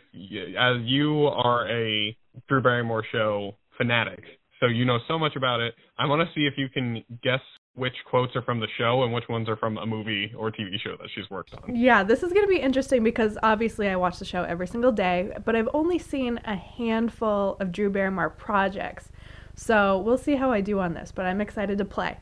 as 0.58 0.82
you 0.84 1.26
are 1.28 1.66
a 1.70 2.16
Drew 2.48 2.60
Barrymore 2.60 3.04
show 3.10 3.54
fanatic, 3.78 4.22
so 4.62 4.68
you 4.68 4.84
know 4.84 4.98
so 5.08 5.18
much 5.18 5.34
about 5.34 5.60
it, 5.60 5.74
I 5.98 6.06
want 6.06 6.26
to 6.26 6.32
see 6.34 6.46
if 6.46 6.54
you 6.56 6.68
can 6.68 7.02
guess 7.22 7.40
which 7.74 7.94
quotes 8.08 8.36
are 8.36 8.42
from 8.42 8.60
the 8.60 8.68
show 8.78 9.02
and 9.02 9.12
which 9.12 9.28
ones 9.28 9.48
are 9.48 9.56
from 9.56 9.76
a 9.78 9.84
movie 9.84 10.32
or 10.38 10.52
TV 10.52 10.78
show 10.82 10.92
that 11.00 11.08
she's 11.14 11.28
worked 11.30 11.52
on. 11.54 11.74
Yeah, 11.74 12.04
this 12.04 12.22
is 12.22 12.32
going 12.32 12.44
to 12.44 12.48
be 12.48 12.60
interesting 12.60 13.02
because 13.02 13.36
obviously 13.42 13.88
I 13.88 13.96
watch 13.96 14.18
the 14.18 14.24
show 14.24 14.44
every 14.44 14.68
single 14.68 14.92
day, 14.92 15.32
but 15.44 15.56
I've 15.56 15.68
only 15.74 15.98
seen 15.98 16.38
a 16.44 16.54
handful 16.54 17.56
of 17.58 17.72
Drew 17.72 17.90
Barrymore 17.90 18.30
projects. 18.30 19.10
So, 19.54 19.98
we'll 19.98 20.16
see 20.16 20.36
how 20.36 20.50
I 20.50 20.62
do 20.62 20.78
on 20.78 20.94
this, 20.94 21.12
but 21.12 21.26
I'm 21.26 21.40
excited 21.40 21.76
to 21.78 21.84
play. 21.84 22.16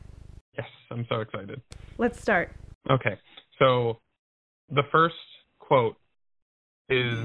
Yes, 0.57 0.67
I'm 0.89 1.05
so 1.07 1.21
excited. 1.21 1.61
Let's 1.97 2.19
start. 2.21 2.53
Okay, 2.89 3.17
so 3.57 3.99
the 4.69 4.83
first 4.91 5.15
quote 5.59 5.95
is, 6.89 7.17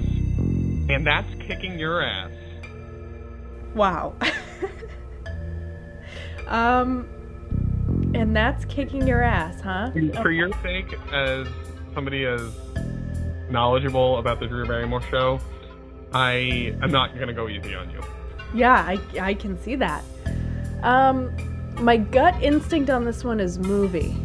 and 0.89 1.05
that's 1.05 1.29
kicking 1.41 1.79
your 1.79 2.03
ass. 2.03 2.31
Wow. 3.75 4.15
um, 6.49 7.09
and 8.15 8.35
that's 8.35 8.65
kicking 8.65 9.07
your 9.07 9.23
ass, 9.23 9.61
huh? 9.61 9.91
For 10.23 10.31
your 10.31 10.51
sake, 10.63 10.95
as 11.13 11.47
somebody 11.95 12.25
as 12.25 12.41
knowledgeable 13.51 14.19
about 14.19 14.41
the 14.41 14.47
Drew 14.47 14.67
Barrymore 14.67 15.03
show, 15.03 15.41
I 16.13 16.75
am 16.83 16.91
not 16.91 17.15
going 17.15 17.29
to 17.29 17.35
go 17.35 17.49
easy 17.49 17.75
on 17.75 17.91
you. 17.91 18.01
Yeah, 18.55 18.75
I, 18.75 18.99
I 19.21 19.35
can 19.35 19.61
see 19.61 19.77
that. 19.77 20.03
Um, 20.83 21.35
my 21.81 21.97
gut 21.97 22.41
instinct 22.43 22.91
on 22.91 23.05
this 23.05 23.25
one 23.25 23.41
is 23.41 23.59
movie. 23.59 24.17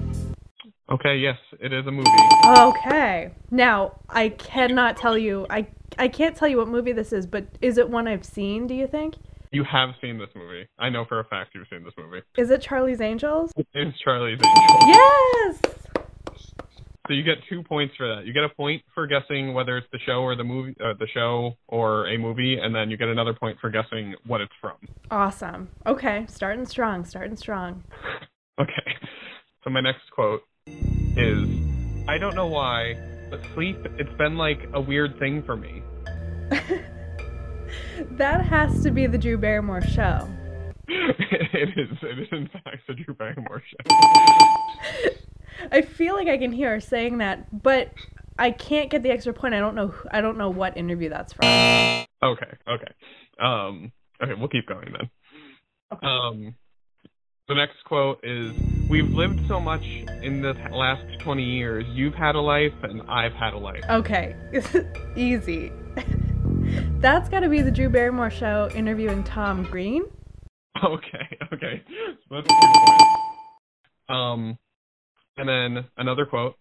Okay, 0.90 1.18
yes, 1.18 1.38
it 1.60 1.72
is 1.72 1.88
a 1.88 1.92
movie. 1.92 2.10
Okay. 2.46 3.32
Now, 3.50 4.00
I 4.10 4.30
cannot 4.30 4.98
tell 4.98 5.18
you, 5.18 5.48
I, 5.50 5.68
I 5.98 6.08
can't 6.08 6.36
tell 6.36 6.48
you 6.48 6.58
what 6.58 6.68
movie 6.68 6.92
this 6.92 7.14
is, 7.14 7.26
but 7.26 7.46
is 7.62 7.78
it 7.78 7.90
one 7.90 8.08
I've 8.08 8.26
seen, 8.26 8.68
do 8.68 8.74
you 8.74 8.88
think? 8.88 9.16
You 9.54 9.66
have 9.66 9.90
seen 10.00 10.18
this 10.18 10.30
movie. 10.34 10.66
I 10.80 10.90
know 10.90 11.04
for 11.04 11.20
a 11.20 11.26
fact 11.26 11.52
you've 11.54 11.68
seen 11.70 11.84
this 11.84 11.94
movie. 11.98 12.22
Is 12.38 12.50
it 12.52 12.62
Charlie's 12.62 13.02
Angels? 13.02 13.52
It's 13.74 14.00
Charlie's 14.00 14.40
Angels. 14.42 14.84
Yes! 14.88 15.60
So 17.08 17.14
you 17.14 17.24
get 17.24 17.40
two 17.50 17.62
points 17.64 17.94
for 17.98 18.08
that. 18.08 18.26
You 18.26 18.32
get 18.32 18.46
a 18.46 18.50
point 18.50 18.82
for 18.96 19.08
guessing 19.08 19.54
whether 19.54 19.78
it's 19.78 19.88
the 19.92 20.00
show 20.06 20.22
or 20.22 20.38
the 20.38 20.46
movie, 20.46 20.74
uh, 20.80 20.94
the 20.98 21.08
show 21.14 21.58
or 21.68 22.08
a 22.08 22.18
movie, 22.18 22.60
and 22.62 22.74
then 22.74 22.90
you 22.90 22.96
get 22.96 23.10
another 23.10 23.34
point 23.34 23.58
for 23.60 23.70
guessing 23.70 24.16
what 24.26 24.40
it's 24.40 24.54
from. 24.62 24.78
Awesome. 25.10 25.68
Okay, 25.86 26.26
starting 26.30 26.66
strong, 26.66 27.04
starting 27.04 27.36
strong. 27.36 27.84
Okay. 28.58 28.96
So 29.66 29.70
my 29.70 29.82
next 29.82 30.10
quote 30.12 30.44
is 30.68 31.50
I 32.08 32.18
don't 32.18 32.36
know 32.36 32.48
why, 32.48 32.96
but 33.30 33.42
sleep 33.54 33.78
it's 34.00 34.18
been 34.18 34.38
like 34.38 34.60
a 34.74 34.80
weird 34.80 35.20
thing 35.20 35.44
for 35.44 35.58
me. 35.58 35.82
That 38.12 38.46
has 38.46 38.84
to 38.84 38.92
be 38.92 39.08
the 39.08 39.18
Drew 39.18 39.38
Barrymore 39.38 39.82
show. 39.82 40.28
it 40.88 41.70
is 41.78 41.98
it 42.02 42.20
is 42.20 42.28
in 42.32 42.50
fact 42.50 42.88
the 42.88 42.94
Drew 42.94 43.14
Barrymore 43.14 43.62
show. 43.66 43.96
I 45.72 45.82
feel 45.82 46.16
like 46.16 46.28
I 46.28 46.38
can 46.38 46.52
hear 46.52 46.72
her 46.72 46.80
saying 46.80 47.20
that, 47.20 47.62
but 47.64 47.94
I 48.38 48.52
can't 48.52 48.90
get 48.90 49.04
the 49.04 49.12
extra 49.12 49.34
point. 49.34 49.54
I 49.54 49.60
don't 49.60 49.76
know. 49.76 49.94
I 50.12 50.22
don't 50.22 50.38
know 50.38 50.50
what 50.50 50.76
interview 50.76 51.10
that's 51.10 51.34
from. 51.34 51.46
Okay, 51.46 52.58
okay. 52.68 52.94
Um 53.40 53.92
okay, 54.22 54.34
we'll 54.34 54.50
keep 54.50 54.68
going 54.68 54.94
then. 54.98 56.00
Um 56.02 56.56
the 57.48 57.56
next 57.56 57.84
quote 57.86 58.20
is 58.24 58.54
We've 58.92 59.10
lived 59.10 59.48
so 59.48 59.58
much 59.62 59.86
in 60.22 60.42
the 60.42 60.54
last 60.70 61.06
20 61.20 61.42
years. 61.42 61.86
You've 61.94 62.14
had 62.14 62.36
a 62.36 62.42
life 62.42 62.74
and 62.84 63.02
I've 63.04 63.32
had 63.32 63.54
a 63.54 63.58
life. 63.58 63.82
Okay, 63.90 64.36
easy. 65.16 65.72
That's 67.00 67.30
got 67.30 67.42
to 67.42 67.50
be 67.50 67.62
the 67.62 67.72
Drew 67.72 67.90
Barrymore 67.90 68.30
show 68.30 68.70
interviewing 68.76 69.24
Tom 69.24 69.64
Green. 69.64 70.04
Okay, 70.84 71.38
okay. 71.54 71.84
So 72.30 72.36
that's 72.42 72.50
a 72.50 72.54
good 72.54 72.74
point. 72.74 73.02
Um, 74.10 74.58
And 75.38 75.48
then 75.48 75.86
another 75.98 76.26
quote. 76.26 76.56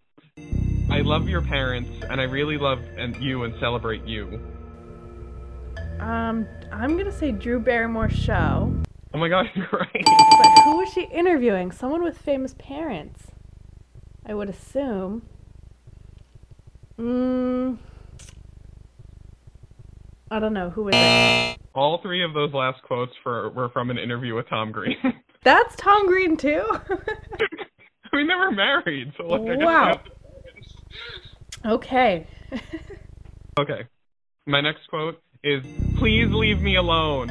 I 0.91 1.01
love 1.03 1.29
your 1.29 1.41
parents, 1.43 1.91
and 2.11 2.21
I 2.21 2.25
really 2.25 2.59
love 2.59 2.81
and 2.97 3.17
you 3.17 3.45
and 3.45 3.55
celebrate 3.61 4.05
you. 4.05 4.41
Um, 6.01 6.47
I'm 6.73 6.97
gonna 6.97 7.13
say 7.13 7.31
Drew 7.33 7.61
Barrymore 7.61 8.11
show. 8.11 8.75
Oh 9.15 9.19
my 9.19 9.29
god, 9.29 9.51
you're 9.55 9.69
right. 9.73 10.05
But 10.05 10.63
who 10.65 10.79
was 10.79 10.93
she 10.93 11.03
interviewing? 11.05 11.71
Someone 11.73 12.03
with 12.03 12.19
famous 12.19 12.55
parents. 12.59 13.29
I 14.27 14.35
would 14.35 14.49
assume. 14.51 15.23
Mm, 16.99 17.79
I 20.31 20.39
don't 20.39 20.53
know. 20.53 20.71
Who 20.71 20.89
is 20.89 20.95
it? 20.97 21.59
All 21.75 21.99
three 22.03 22.23
of 22.25 22.35
those 22.35 22.53
last 22.53 22.83
quotes 22.83 23.13
for 23.23 23.51
were 23.51 23.69
from 23.71 23.91
an 23.91 23.99
interview 23.99 24.35
with 24.35 24.49
Tom 24.49 24.71
Green. 24.73 24.97
That's 25.43 25.75
Tom 25.77 26.07
Green 26.07 26.37
too. 26.37 26.65
we 28.13 28.25
never 28.25 28.51
married, 28.51 29.13
so 29.17 29.25
like. 29.25 29.41
I 29.43 29.57
guess 29.57 29.65
Wow. 29.65 30.01
okay. 31.65 32.27
Okay. 33.59 33.87
My 34.47 34.61
next 34.61 34.87
quote 34.89 35.21
is, 35.43 35.65
"Please 35.97 36.29
leave 36.31 36.61
me 36.61 36.77
alone." 36.77 37.29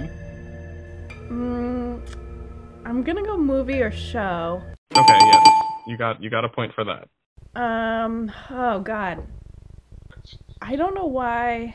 Mm, 1.30 2.02
I'm 2.86 3.04
gonna 3.04 3.24
go 3.24 3.38
movie 3.38 3.82
or 3.82 3.92
show. 3.92 4.62
Okay, 4.98 5.18
yes, 5.22 5.48
you 5.88 5.98
got 5.98 6.22
you 6.22 6.30
got 6.30 6.44
a 6.46 6.50
point 6.50 6.74
for 6.74 6.84
that. 6.86 7.08
Um. 7.60 8.32
Oh 8.50 8.80
God. 8.80 9.26
I 10.62 10.76
don't 10.76 10.94
know 10.94 11.06
why, 11.06 11.74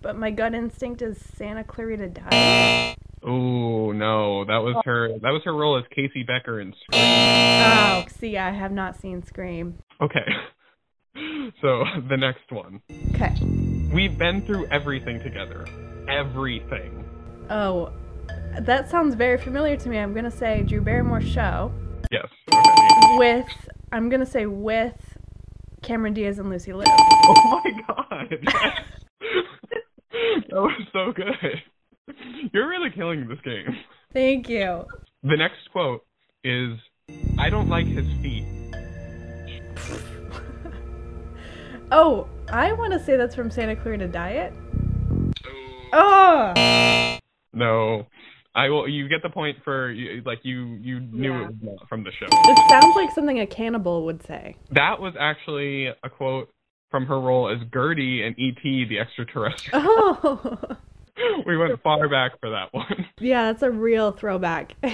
but 0.00 0.16
my 0.16 0.30
gut 0.30 0.54
instinct 0.54 1.02
is 1.02 1.18
Santa 1.36 1.64
Clarita 1.64 2.08
Diet. 2.08 2.96
Oh 3.22 3.92
no, 3.92 4.44
that 4.44 4.58
was 4.58 4.76
her. 4.84 5.08
That 5.20 5.30
was 5.30 5.42
her 5.44 5.52
role 5.54 5.76
as 5.78 5.84
Casey 5.94 6.22
Becker 6.22 6.60
in 6.60 6.72
Scream. 6.84 7.02
Oh, 7.02 8.04
see, 8.20 8.36
I 8.38 8.50
have 8.52 8.72
not 8.72 9.00
seen 9.00 9.24
Scream. 9.24 9.78
Okay. 10.00 10.24
So 11.62 11.84
the 12.10 12.16
next 12.18 12.52
one. 12.52 12.82
Okay. 13.14 13.34
We've 13.90 14.18
been 14.18 14.42
through 14.42 14.66
everything 14.66 15.18
together. 15.22 15.64
Everything. 16.06 17.08
Oh, 17.48 17.90
that 18.60 18.90
sounds 18.90 19.14
very 19.14 19.38
familiar 19.38 19.78
to 19.78 19.88
me. 19.88 19.96
I'm 19.96 20.12
gonna 20.12 20.30
say 20.30 20.62
Drew 20.64 20.82
Barrymore 20.82 21.22
show 21.22 21.72
Yes. 22.12 22.26
Okay. 22.52 23.16
with. 23.16 23.46
I'm 23.92 24.10
gonna 24.10 24.26
say 24.26 24.44
with 24.44 24.92
Cameron 25.82 26.12
Diaz 26.12 26.38
and 26.38 26.50
Lucy 26.50 26.74
Liu. 26.74 26.84
Oh 26.86 27.60
my 27.64 27.82
god. 27.86 28.38
that 30.56 30.62
was 30.62 30.86
so 30.92 31.12
good. 31.12 31.62
You're 32.52 32.68
really 32.68 32.90
killing 32.90 33.28
this 33.28 33.38
game. 33.44 33.76
Thank 34.12 34.48
you. 34.48 34.84
The 35.22 35.36
next 35.36 35.70
quote 35.72 36.04
is 36.44 36.78
I 37.38 37.50
don't 37.50 37.68
like 37.68 37.86
his 37.86 38.06
feet. 38.22 38.44
Oh, 41.92 42.26
I 42.50 42.72
want 42.72 42.92
to 42.94 42.98
say 42.98 43.16
that's 43.16 43.36
from 43.36 43.48
Santa 43.48 43.76
Clarita 43.76 44.08
Diet. 44.08 44.52
Oh. 45.92 47.18
No. 47.52 48.06
I 48.56 48.68
will 48.70 48.88
you 48.88 49.08
get 49.08 49.22
the 49.22 49.30
point 49.30 49.58
for 49.62 49.94
like 50.24 50.40
you 50.42 50.78
you 50.80 50.98
knew 50.98 51.30
Yeah. 51.32 51.44
it 51.44 51.46
was 51.46 51.54
not 51.62 51.88
from 51.88 52.02
the 52.02 52.10
show. 52.18 52.26
It 52.28 52.58
sounds 52.70 52.96
like 52.96 53.12
something 53.12 53.38
a 53.38 53.46
cannibal 53.46 54.04
would 54.04 54.20
say. 54.26 54.56
That 54.72 55.00
was 55.00 55.14
actually 55.20 55.86
a 55.86 56.10
quote 56.10 56.50
from 56.90 57.06
her 57.06 57.20
role 57.20 57.48
as 57.48 57.58
Gertie 57.72 58.24
in 58.24 58.34
E.T. 58.38 58.86
the 58.88 58.98
extraterrestrial. 58.98 59.82
Oh. 61.18 61.42
we 61.46 61.56
went 61.56 61.82
far 61.82 62.10
back 62.10 62.38
for 62.40 62.50
that 62.50 62.72
one. 62.74 63.06
Yeah, 63.20 63.44
that's 63.50 63.62
a 63.62 63.70
real 63.70 64.12
throwback. 64.12 64.74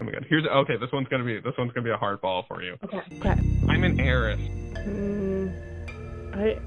Oh 0.00 0.04
my 0.04 0.10
god. 0.10 0.26
Here's 0.28 0.44
okay, 0.44 0.76
this 0.78 0.90
one's 0.92 1.06
gonna 1.06 1.22
be 1.22 1.38
this 1.38 1.52
one's 1.56 1.70
gonna 1.72 1.84
be 1.84 1.90
a 1.92 1.96
hard 1.96 2.20
ball 2.20 2.44
for 2.48 2.60
you. 2.60 2.76
Okay. 2.82 3.02
Okay. 3.18 3.36
I'm 3.68 3.84
an 3.84 4.00
heiress. 4.00 4.40
Hmm. 4.82 5.48
I. 6.34 6.58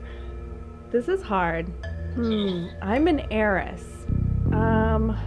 This 0.94 1.10
is 1.10 1.22
hard. 1.22 1.68
Hmm. 2.14 2.68
I'm 2.82 3.08
an 3.10 3.28
heiress. 3.32 3.84
Um. 4.54 5.18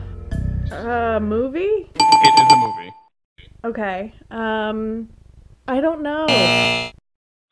Uh, 0.72 1.20
movie? 1.20 1.90
It 1.94 2.40
is 2.40 2.52
a 2.52 2.56
movie. 2.56 2.92
Okay. 3.66 4.14
Um. 4.30 5.10
I 5.66 5.82
don't 5.82 6.02
know. 6.02 6.24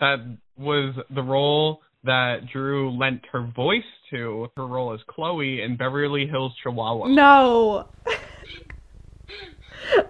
That 0.00 0.38
was 0.56 0.94
the 1.10 1.22
role 1.22 1.82
that 2.06 2.46
Drew 2.52 2.90
lent 2.90 3.22
her 3.32 3.46
voice 3.54 3.82
to, 4.10 4.48
her 4.56 4.66
role 4.66 4.94
as 4.94 5.00
Chloe 5.08 5.62
in 5.62 5.76
Beverly 5.76 6.26
Hills 6.26 6.52
Chihuahua. 6.62 7.08
No. 7.08 7.88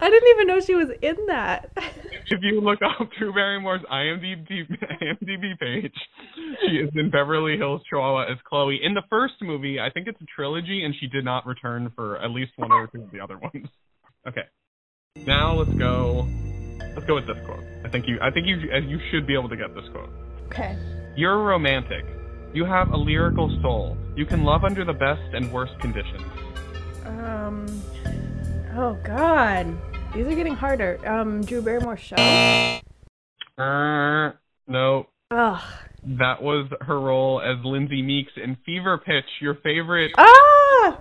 I 0.00 0.10
didn't 0.10 0.28
even 0.30 0.46
know 0.46 0.60
she 0.60 0.74
was 0.74 0.88
in 1.02 1.16
that. 1.26 1.70
If 2.28 2.40
you 2.42 2.60
look 2.60 2.80
up 2.82 3.08
Drew 3.16 3.32
Barrymore's 3.32 3.82
IMDb, 3.82 4.66
IMDb 5.00 5.58
page, 5.60 5.94
she 6.60 6.78
is 6.78 6.90
in 6.96 7.08
Beverly 7.08 7.56
Hills 7.56 7.82
Chihuahua 7.88 8.32
as 8.32 8.38
Chloe. 8.48 8.80
In 8.82 8.94
the 8.94 9.04
first 9.08 9.34
movie, 9.40 9.78
I 9.78 9.90
think 9.90 10.08
it's 10.08 10.20
a 10.20 10.24
trilogy, 10.34 10.82
and 10.84 10.92
she 10.98 11.06
did 11.06 11.24
not 11.24 11.46
return 11.46 11.92
for 11.94 12.18
at 12.18 12.32
least 12.32 12.50
one 12.56 12.72
or 12.72 12.88
two 12.88 13.02
of 13.02 13.12
the 13.12 13.20
other 13.20 13.38
ones. 13.38 13.68
Okay, 14.26 14.42
now 15.24 15.54
let's 15.54 15.78
go. 15.78 16.26
Let's 16.96 17.06
go 17.06 17.14
with 17.14 17.28
this 17.28 17.36
quote. 17.46 17.62
I 17.84 17.90
think 17.90 18.08
you. 18.08 18.18
I 18.20 18.32
think 18.32 18.48
you. 18.48 18.56
You 18.56 18.98
should 19.12 19.24
be 19.24 19.34
able 19.34 19.48
to 19.48 19.56
get 19.56 19.72
this 19.72 19.84
quote. 19.92 20.10
Okay. 20.46 20.76
You're 21.16 21.42
romantic. 21.42 22.04
You 22.52 22.64
have 22.64 22.90
a 22.90 22.96
lyrical 22.96 23.48
soul. 23.62 23.96
You 24.14 24.26
can 24.26 24.44
love 24.44 24.64
under 24.64 24.84
the 24.84 24.92
best 24.92 25.22
and 25.32 25.50
worst 25.52 25.78
conditions. 25.80 26.22
Um. 27.04 27.66
Oh 28.76 28.98
God. 29.04 29.76
These 30.14 30.26
are 30.26 30.34
getting 30.34 30.54
harder. 30.54 30.98
Um. 31.06 31.42
Drew 31.42 31.62
Barrymore 31.62 31.96
show. 31.96 32.16
Uh, 33.58 34.32
no, 34.68 35.06
Ugh. 35.30 35.62
that 36.04 36.42
was 36.42 36.70
her 36.82 37.00
role 37.00 37.40
as 37.40 37.56
Lindsay 37.64 38.02
Meeks 38.02 38.32
in 38.36 38.56
Fever 38.66 38.98
Pitch, 38.98 39.24
your 39.40 39.54
favorite. 39.56 40.12
Ah. 40.18 41.00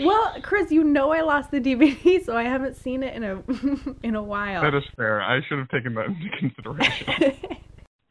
Well, 0.00 0.36
Chris, 0.42 0.70
you 0.70 0.84
know 0.84 1.12
I 1.12 1.22
lost 1.22 1.50
the 1.50 1.60
DVD, 1.60 2.22
so 2.24 2.36
I 2.36 2.42
haven't 2.42 2.76
seen 2.76 3.02
it 3.02 3.14
in 3.14 3.24
a 3.24 3.42
in 4.06 4.14
a 4.14 4.22
while. 4.22 4.60
That 4.62 4.74
is 4.74 4.84
fair. 4.96 5.22
I 5.22 5.40
should 5.48 5.58
have 5.58 5.68
taken 5.70 5.94
that 5.94 6.06
into 6.06 6.28
consideration. 6.38 7.56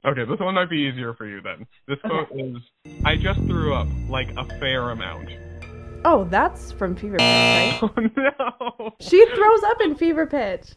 okay, 0.06 0.26
this 0.26 0.40
one 0.40 0.56
might 0.56 0.70
be 0.70 0.78
easier 0.78 1.14
for 1.14 1.26
you 1.26 1.42
then. 1.42 1.66
This 1.88 2.00
quote 2.02 2.30
is 2.36 2.58
I 3.04 3.16
just 3.16 3.40
threw 3.42 3.74
up, 3.74 3.88
like 4.10 4.30
a 4.38 4.46
fair 4.60 4.90
amount. 4.92 5.30
oh, 6.06 6.26
that's 6.30 6.72
from 6.72 6.96
Fever 6.96 7.18
Pitch, 7.18 7.22
right? 7.22 7.80
Oh 7.82 7.92
no! 8.78 8.94
She 9.02 9.26
throws 9.34 9.64
up 9.64 9.82
in 9.82 9.96
Fever 9.96 10.26
Pitch. 10.28 10.72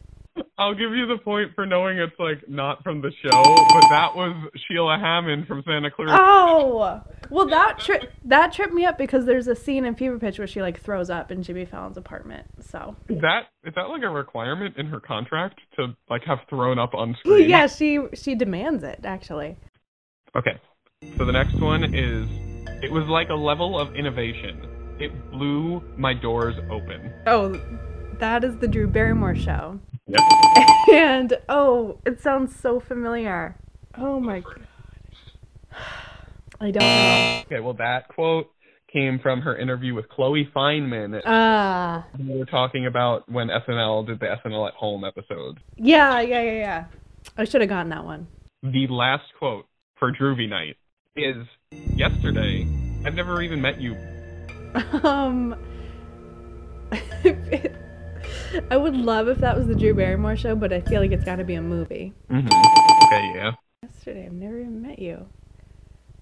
I'll 0.57 0.73
give 0.73 0.91
you 0.91 1.05
the 1.07 1.17
point 1.17 1.51
for 1.55 1.65
knowing 1.65 1.97
it's 1.97 2.13
like 2.19 2.47
not 2.49 2.83
from 2.83 3.01
the 3.01 3.11
show, 3.23 3.43
but 3.43 3.89
that 3.89 4.15
was 4.15 4.35
Sheila 4.67 4.97
Hammond 4.99 5.47
from 5.47 5.63
Santa 5.65 5.89
Clarita. 5.91 6.17
Oh, 6.19 7.01
well 7.29 7.47
that 7.47 7.79
tri- 7.79 8.07
that 8.25 8.51
tripped 8.53 8.73
me 8.73 8.85
up 8.85 8.97
because 8.97 9.25
there's 9.25 9.47
a 9.47 9.55
scene 9.55 9.85
in 9.85 9.95
Fever 9.95 10.19
Pitch 10.19 10.37
where 10.37 10.47
she 10.47 10.61
like 10.61 10.81
throws 10.81 11.09
up 11.09 11.31
in 11.31 11.43
Jimmy 11.43 11.65
Fallon's 11.65 11.97
apartment. 11.97 12.47
So 12.59 12.95
Is 13.07 13.21
that 13.21 13.43
is 13.63 13.73
that 13.75 13.89
like 13.89 14.03
a 14.03 14.09
requirement 14.09 14.77
in 14.77 14.87
her 14.87 14.99
contract 14.99 15.59
to 15.77 15.95
like 16.09 16.23
have 16.25 16.39
thrown 16.49 16.77
up 16.79 16.93
on 16.93 17.15
screen? 17.19 17.49
yeah, 17.49 17.67
she 17.67 17.99
she 18.13 18.35
demands 18.35 18.83
it 18.83 19.01
actually. 19.03 19.57
Okay. 20.35 20.59
So 21.17 21.25
the 21.25 21.31
next 21.31 21.59
one 21.59 21.95
is 21.95 22.27
it 22.83 22.91
was 22.91 23.05
like 23.07 23.29
a 23.29 23.35
level 23.35 23.79
of 23.79 23.95
innovation. 23.95 24.65
It 24.99 25.31
blew 25.31 25.81
my 25.97 26.13
doors 26.13 26.55
open. 26.69 27.13
Oh, 27.25 27.59
that 28.19 28.43
is 28.43 28.57
the 28.57 28.67
Drew 28.67 28.87
Barrymore 28.87 29.35
show. 29.35 29.79
Yep. 30.09 30.21
And 30.91 31.33
oh, 31.49 31.99
it 32.03 32.19
sounds 32.19 32.55
so 32.55 32.79
familiar. 32.79 33.55
Oh 33.95 34.19
my 34.19 34.39
god. 34.39 34.67
I 36.59 36.71
don't 36.71 36.81
know. 36.83 37.41
Okay, 37.45 37.59
well 37.59 37.75
that 37.75 38.07
quote 38.07 38.49
came 38.91 39.19
from 39.19 39.41
her 39.41 39.55
interview 39.55 39.93
with 39.93 40.09
Chloe 40.09 40.49
Fineman. 40.55 41.21
Ah. 41.25 42.07
we 42.17 42.37
were 42.39 42.45
talking 42.45 42.87
about 42.87 43.29
when 43.29 43.49
SNL 43.49 44.07
did 44.07 44.19
the 44.19 44.25
SNL 44.43 44.67
at 44.69 44.73
Home 44.73 45.03
episode. 45.03 45.59
yeah, 45.77 46.19
yeah, 46.21 46.41
yeah, 46.41 46.51
yeah. 46.53 46.85
I 47.37 47.43
should 47.45 47.61
have 47.61 47.69
gotten 47.69 47.89
that 47.89 48.03
one. 48.03 48.25
The 48.63 48.87
last 48.87 49.25
quote 49.37 49.67
for 49.99 50.11
Droovy 50.11 50.49
Night 50.49 50.75
is 51.15 51.45
yesterday. 51.95 52.67
I've 53.05 53.13
never 53.13 53.41
even 53.43 53.61
met 53.61 53.79
you. 53.79 53.95
Um, 55.03 55.55
I 58.71 58.77
would 58.77 58.95
love 58.95 59.27
if 59.27 59.39
that 59.39 59.57
was 59.57 59.67
the 59.67 59.75
Drew 59.75 59.93
Barrymore 59.93 60.35
show, 60.35 60.55
but 60.55 60.73
I 60.73 60.81
feel 60.81 61.01
like 61.01 61.11
it's 61.11 61.23
got 61.23 61.37
to 61.37 61.43
be 61.43 61.55
a 61.55 61.61
movie. 61.61 62.13
Mm-hmm. 62.29 62.47
Okay, 62.47 63.31
yeah. 63.35 63.51
Yesterday, 63.83 64.25
I've 64.25 64.33
never 64.33 64.59
even 64.59 64.81
met 64.81 64.99
you. 64.99 65.25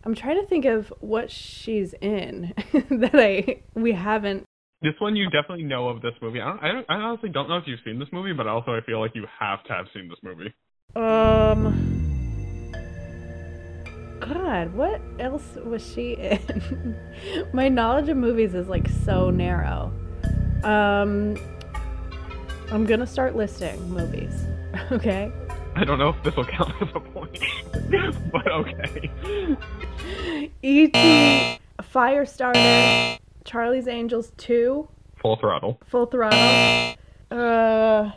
I'm 0.03 0.15
trying 0.15 0.41
to 0.41 0.47
think 0.47 0.65
of 0.65 0.93
what 0.99 1.31
she's 1.31 1.93
in 2.01 2.53
that 2.89 3.15
I 3.15 3.61
we 3.73 3.93
haven't. 3.93 4.45
This 4.81 4.93
one 4.99 5.15
you 5.15 5.25
definitely 5.29 5.65
know 5.65 5.89
of 5.89 6.01
this 6.01 6.13
movie. 6.21 6.39
I 6.39 6.45
don't, 6.45 6.63
I 6.63 6.71
don't 6.71 6.85
I 6.89 6.95
honestly 6.95 7.29
don't 7.29 7.49
know 7.49 7.57
if 7.57 7.63
you've 7.67 7.79
seen 7.83 7.99
this 7.99 8.09
movie, 8.11 8.33
but 8.33 8.47
also 8.47 8.71
I 8.71 8.81
feel 8.85 8.99
like 8.99 9.15
you 9.15 9.25
have 9.39 9.63
to 9.65 9.73
have 9.73 9.87
seen 9.93 10.07
this 10.07 10.19
movie. 10.23 10.53
Um. 10.95 12.03
God, 14.19 14.73
what 14.73 15.01
else 15.19 15.57
was 15.63 15.85
she 15.93 16.13
in? 16.13 16.95
My 17.53 17.69
knowledge 17.69 18.09
of 18.09 18.17
movies 18.17 18.53
is 18.53 18.67
like 18.67 18.87
so 18.87 19.29
narrow. 19.29 19.91
Um, 20.63 21.37
I'm 22.71 22.85
gonna 22.85 23.07
start 23.07 23.35
listing 23.35 23.89
movies. 23.89 24.45
Okay. 24.91 25.31
I 25.75 25.83
don't 25.83 25.97
know 25.97 26.09
if 26.09 26.21
this 26.23 26.35
will 26.35 26.45
count 26.45 26.71
as 26.81 26.89
a 26.93 26.99
point, 26.99 27.39
but 28.31 28.47
okay. 28.51 29.09
E.T., 30.61 31.59
Firestarter, 31.81 33.17
Charlie's 33.43 33.87
Angels 33.87 34.31
2, 34.37 34.87
Full 35.17 35.35
throttle. 35.37 35.79
Full 35.87 36.05
Throttle, 36.05 36.95
uh, 37.31 38.11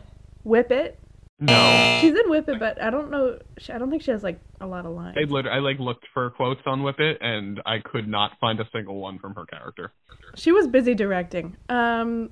Whip 0.44 0.70
It. 0.70 0.98
No. 1.38 1.98
She's 2.02 2.12
in 2.14 2.28
Whip 2.28 2.46
It, 2.48 2.58
but 2.58 2.80
I 2.82 2.90
don't 2.90 3.10
know. 3.10 3.38
I 3.72 3.78
don't 3.78 3.90
think 3.90 4.02
she 4.02 4.10
has 4.10 4.22
like 4.22 4.38
a 4.60 4.66
lot 4.66 4.84
of 4.84 4.92
lines. 4.92 5.16
I 5.18 5.24
lit- 5.24 5.46
I 5.46 5.58
like 5.60 5.78
looked 5.78 6.06
for 6.12 6.28
quotes 6.30 6.60
on 6.66 6.82
Whip 6.82 7.00
It, 7.00 7.18
and 7.22 7.62
I 7.64 7.78
could 7.78 8.06
not 8.06 8.32
find 8.38 8.60
a 8.60 8.68
single 8.70 8.96
one 9.00 9.18
from 9.18 9.34
her 9.34 9.46
character. 9.46 9.92
She 10.34 10.52
was 10.52 10.66
busy 10.66 10.94
directing. 10.94 11.56
Um, 11.70 12.30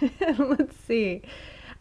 let's 0.38 0.76
see. 0.86 1.22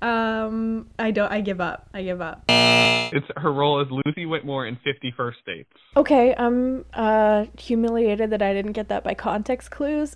Um, 0.02 0.88
I 0.98 1.12
don't. 1.12 1.32
I 1.32 1.42
give 1.42 1.60
up. 1.60 1.90
I 1.94 2.04
give 2.04 2.22
up. 2.22 2.44
It's 2.48 3.28
her 3.36 3.52
role 3.52 3.82
as 3.82 3.88
Lucy 3.90 4.26
Whitmore 4.26 4.66
in 4.68 4.78
Fifty 4.84 5.14
First 5.16 5.40
Dates. 5.46 5.70
Okay, 5.98 6.34
I'm 6.38 6.86
uh, 6.94 7.46
humiliated 7.58 8.30
that 8.30 8.42
I 8.42 8.54
didn't 8.54 8.74
get 8.74 8.90
that 8.90 9.04
by 9.04 9.14
context 9.14 9.72
clues. 9.72 10.16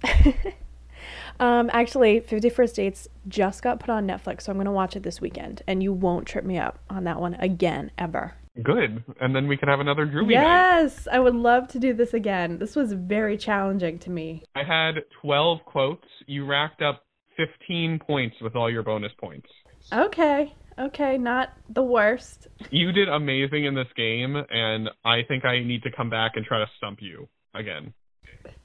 um, 1.40 1.70
actually, 1.74 2.22
Fifty 2.22 2.50
First 2.50 2.76
Dates 2.76 3.08
just 3.28 3.62
got 3.62 3.80
put 3.80 3.90
on 3.90 4.08
Netflix, 4.08 4.44
so 4.44 4.52
I'm 4.52 4.58
gonna 4.58 4.72
watch 4.72 4.96
it 4.96 5.04
this 5.04 5.20
weekend, 5.20 5.64
and 5.68 5.84
you 5.84 5.92
won't 5.92 6.28
trip 6.28 6.46
me 6.46 6.58
up 6.58 6.80
on 6.90 7.04
that 7.04 7.20
one 7.20 7.34
again 7.36 7.92
ever. 7.98 8.36
Good, 8.62 9.04
and 9.20 9.36
then 9.36 9.48
we 9.48 9.58
can 9.58 9.68
have 9.68 9.80
another 9.80 10.06
Groovy 10.06 10.36
night. 10.36 10.44
Yes, 10.44 11.08
I 11.12 11.20
would 11.20 11.34
love 11.34 11.68
to 11.70 11.80
do 11.80 11.92
this 11.92 12.14
again. 12.14 12.60
This 12.60 12.76
was 12.76 12.94
very 12.94 13.36
challenging 13.36 13.98
to 14.00 14.12
me. 14.12 14.44
I 14.56 14.64
had 14.64 15.04
twelve 15.22 15.66
quotes. 15.66 16.06
You 16.28 16.46
racked 16.46 16.84
up 16.84 17.03
fifteen 17.38 18.00
points 18.00 18.36
with 18.42 18.56
all 18.56 18.70
your 18.70 18.84
bonus 18.84 19.12
points. 19.20 19.48
Okay, 19.92 20.54
okay, 20.80 21.18
not 21.18 21.50
the 21.70 21.84
worst. 21.84 22.48
You 22.72 22.92
did 22.92 23.10
amazing 23.10 23.66
in 23.66 23.76
this 23.76 23.88
game, 23.96 24.36
and 24.50 24.90
I 25.04 25.24
think 25.28 25.46
I 25.46 25.60
need 25.60 25.84
to 25.84 25.92
come 25.92 26.10
back 26.10 26.34
and 26.36 26.46
try 26.46 26.60
to 26.60 26.70
stump 26.78 27.00
you 27.02 27.28
again. 27.54 27.94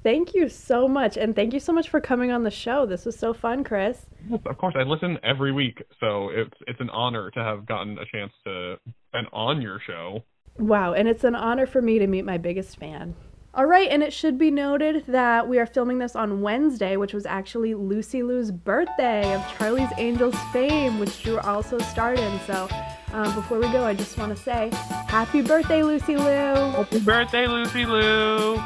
Thank 0.03 0.35
you 0.35 0.49
so 0.49 0.89
much, 0.89 1.17
and 1.17 1.35
thank 1.35 1.53
you 1.53 1.61
so 1.61 1.73
much 1.73 1.89
for 1.89 2.01
coming 2.01 2.31
on 2.31 2.43
the 2.45 2.51
show. 2.51 2.87
This 2.87 3.05
was 3.05 3.19
so 3.19 3.35
fun, 3.35 3.65
Chris. 3.65 4.07
Yes, 4.29 4.41
Of 4.47 4.59
course, 4.59 4.75
I 4.77 4.83
listen 4.83 5.19
every 5.23 5.53
week, 5.53 5.83
so 6.01 6.31
it's 6.31 6.57
it's 6.67 6.81
an 6.81 6.91
honor 6.91 7.31
to 7.33 7.41
have 7.41 7.67
gotten 7.67 7.99
a 7.99 8.07
chance 8.07 8.33
to 8.45 8.77
been 9.13 9.27
on 9.33 9.61
your 9.61 9.81
show. 9.87 10.25
Wow, 10.59 10.95
and 10.95 11.09
it's 11.09 11.25
an 11.25 11.35
honor 11.35 11.67
for 11.67 11.81
me 11.81 11.99
to 11.99 12.07
meet 12.07 12.25
my 12.25 12.39
biggest 12.39 12.79
fan. 12.79 13.15
All 13.59 13.67
right, 13.67 13.89
and 13.91 14.05
it 14.05 14.13
should 14.13 14.39
be 14.39 14.53
noted 14.53 15.03
that 15.09 15.49
we 15.49 15.59
are 15.59 15.67
filming 15.67 15.99
this 15.99 16.15
on 16.15 16.43
Wednesday, 16.43 16.97
which 16.97 17.13
was 17.13 17.27
actually 17.27 17.75
Lucy 17.75 18.23
Liu's 18.23 18.53
birthday 18.53 19.35
of 19.35 19.45
Charlie's 19.59 19.91
Angels 19.99 20.37
fame, 20.53 21.01
which 21.01 21.25
Drew 21.25 21.41
also 21.41 21.77
starred 21.81 22.21
in. 22.21 22.39
So 22.47 22.69
um, 23.13 23.35
before 23.35 23.59
we 23.59 23.69
go, 23.73 23.83
I 23.83 23.95
just 23.95 24.17
want 24.17 24.37
to 24.37 24.41
say 24.41 24.71
happy 25.09 25.43
birthday, 25.43 25.83
Lucy 25.83 26.15
Liu. 26.15 26.25
Happy 26.25 27.01
birthday, 27.01 27.49
Lucy 27.49 27.85
Liu. 27.85 28.63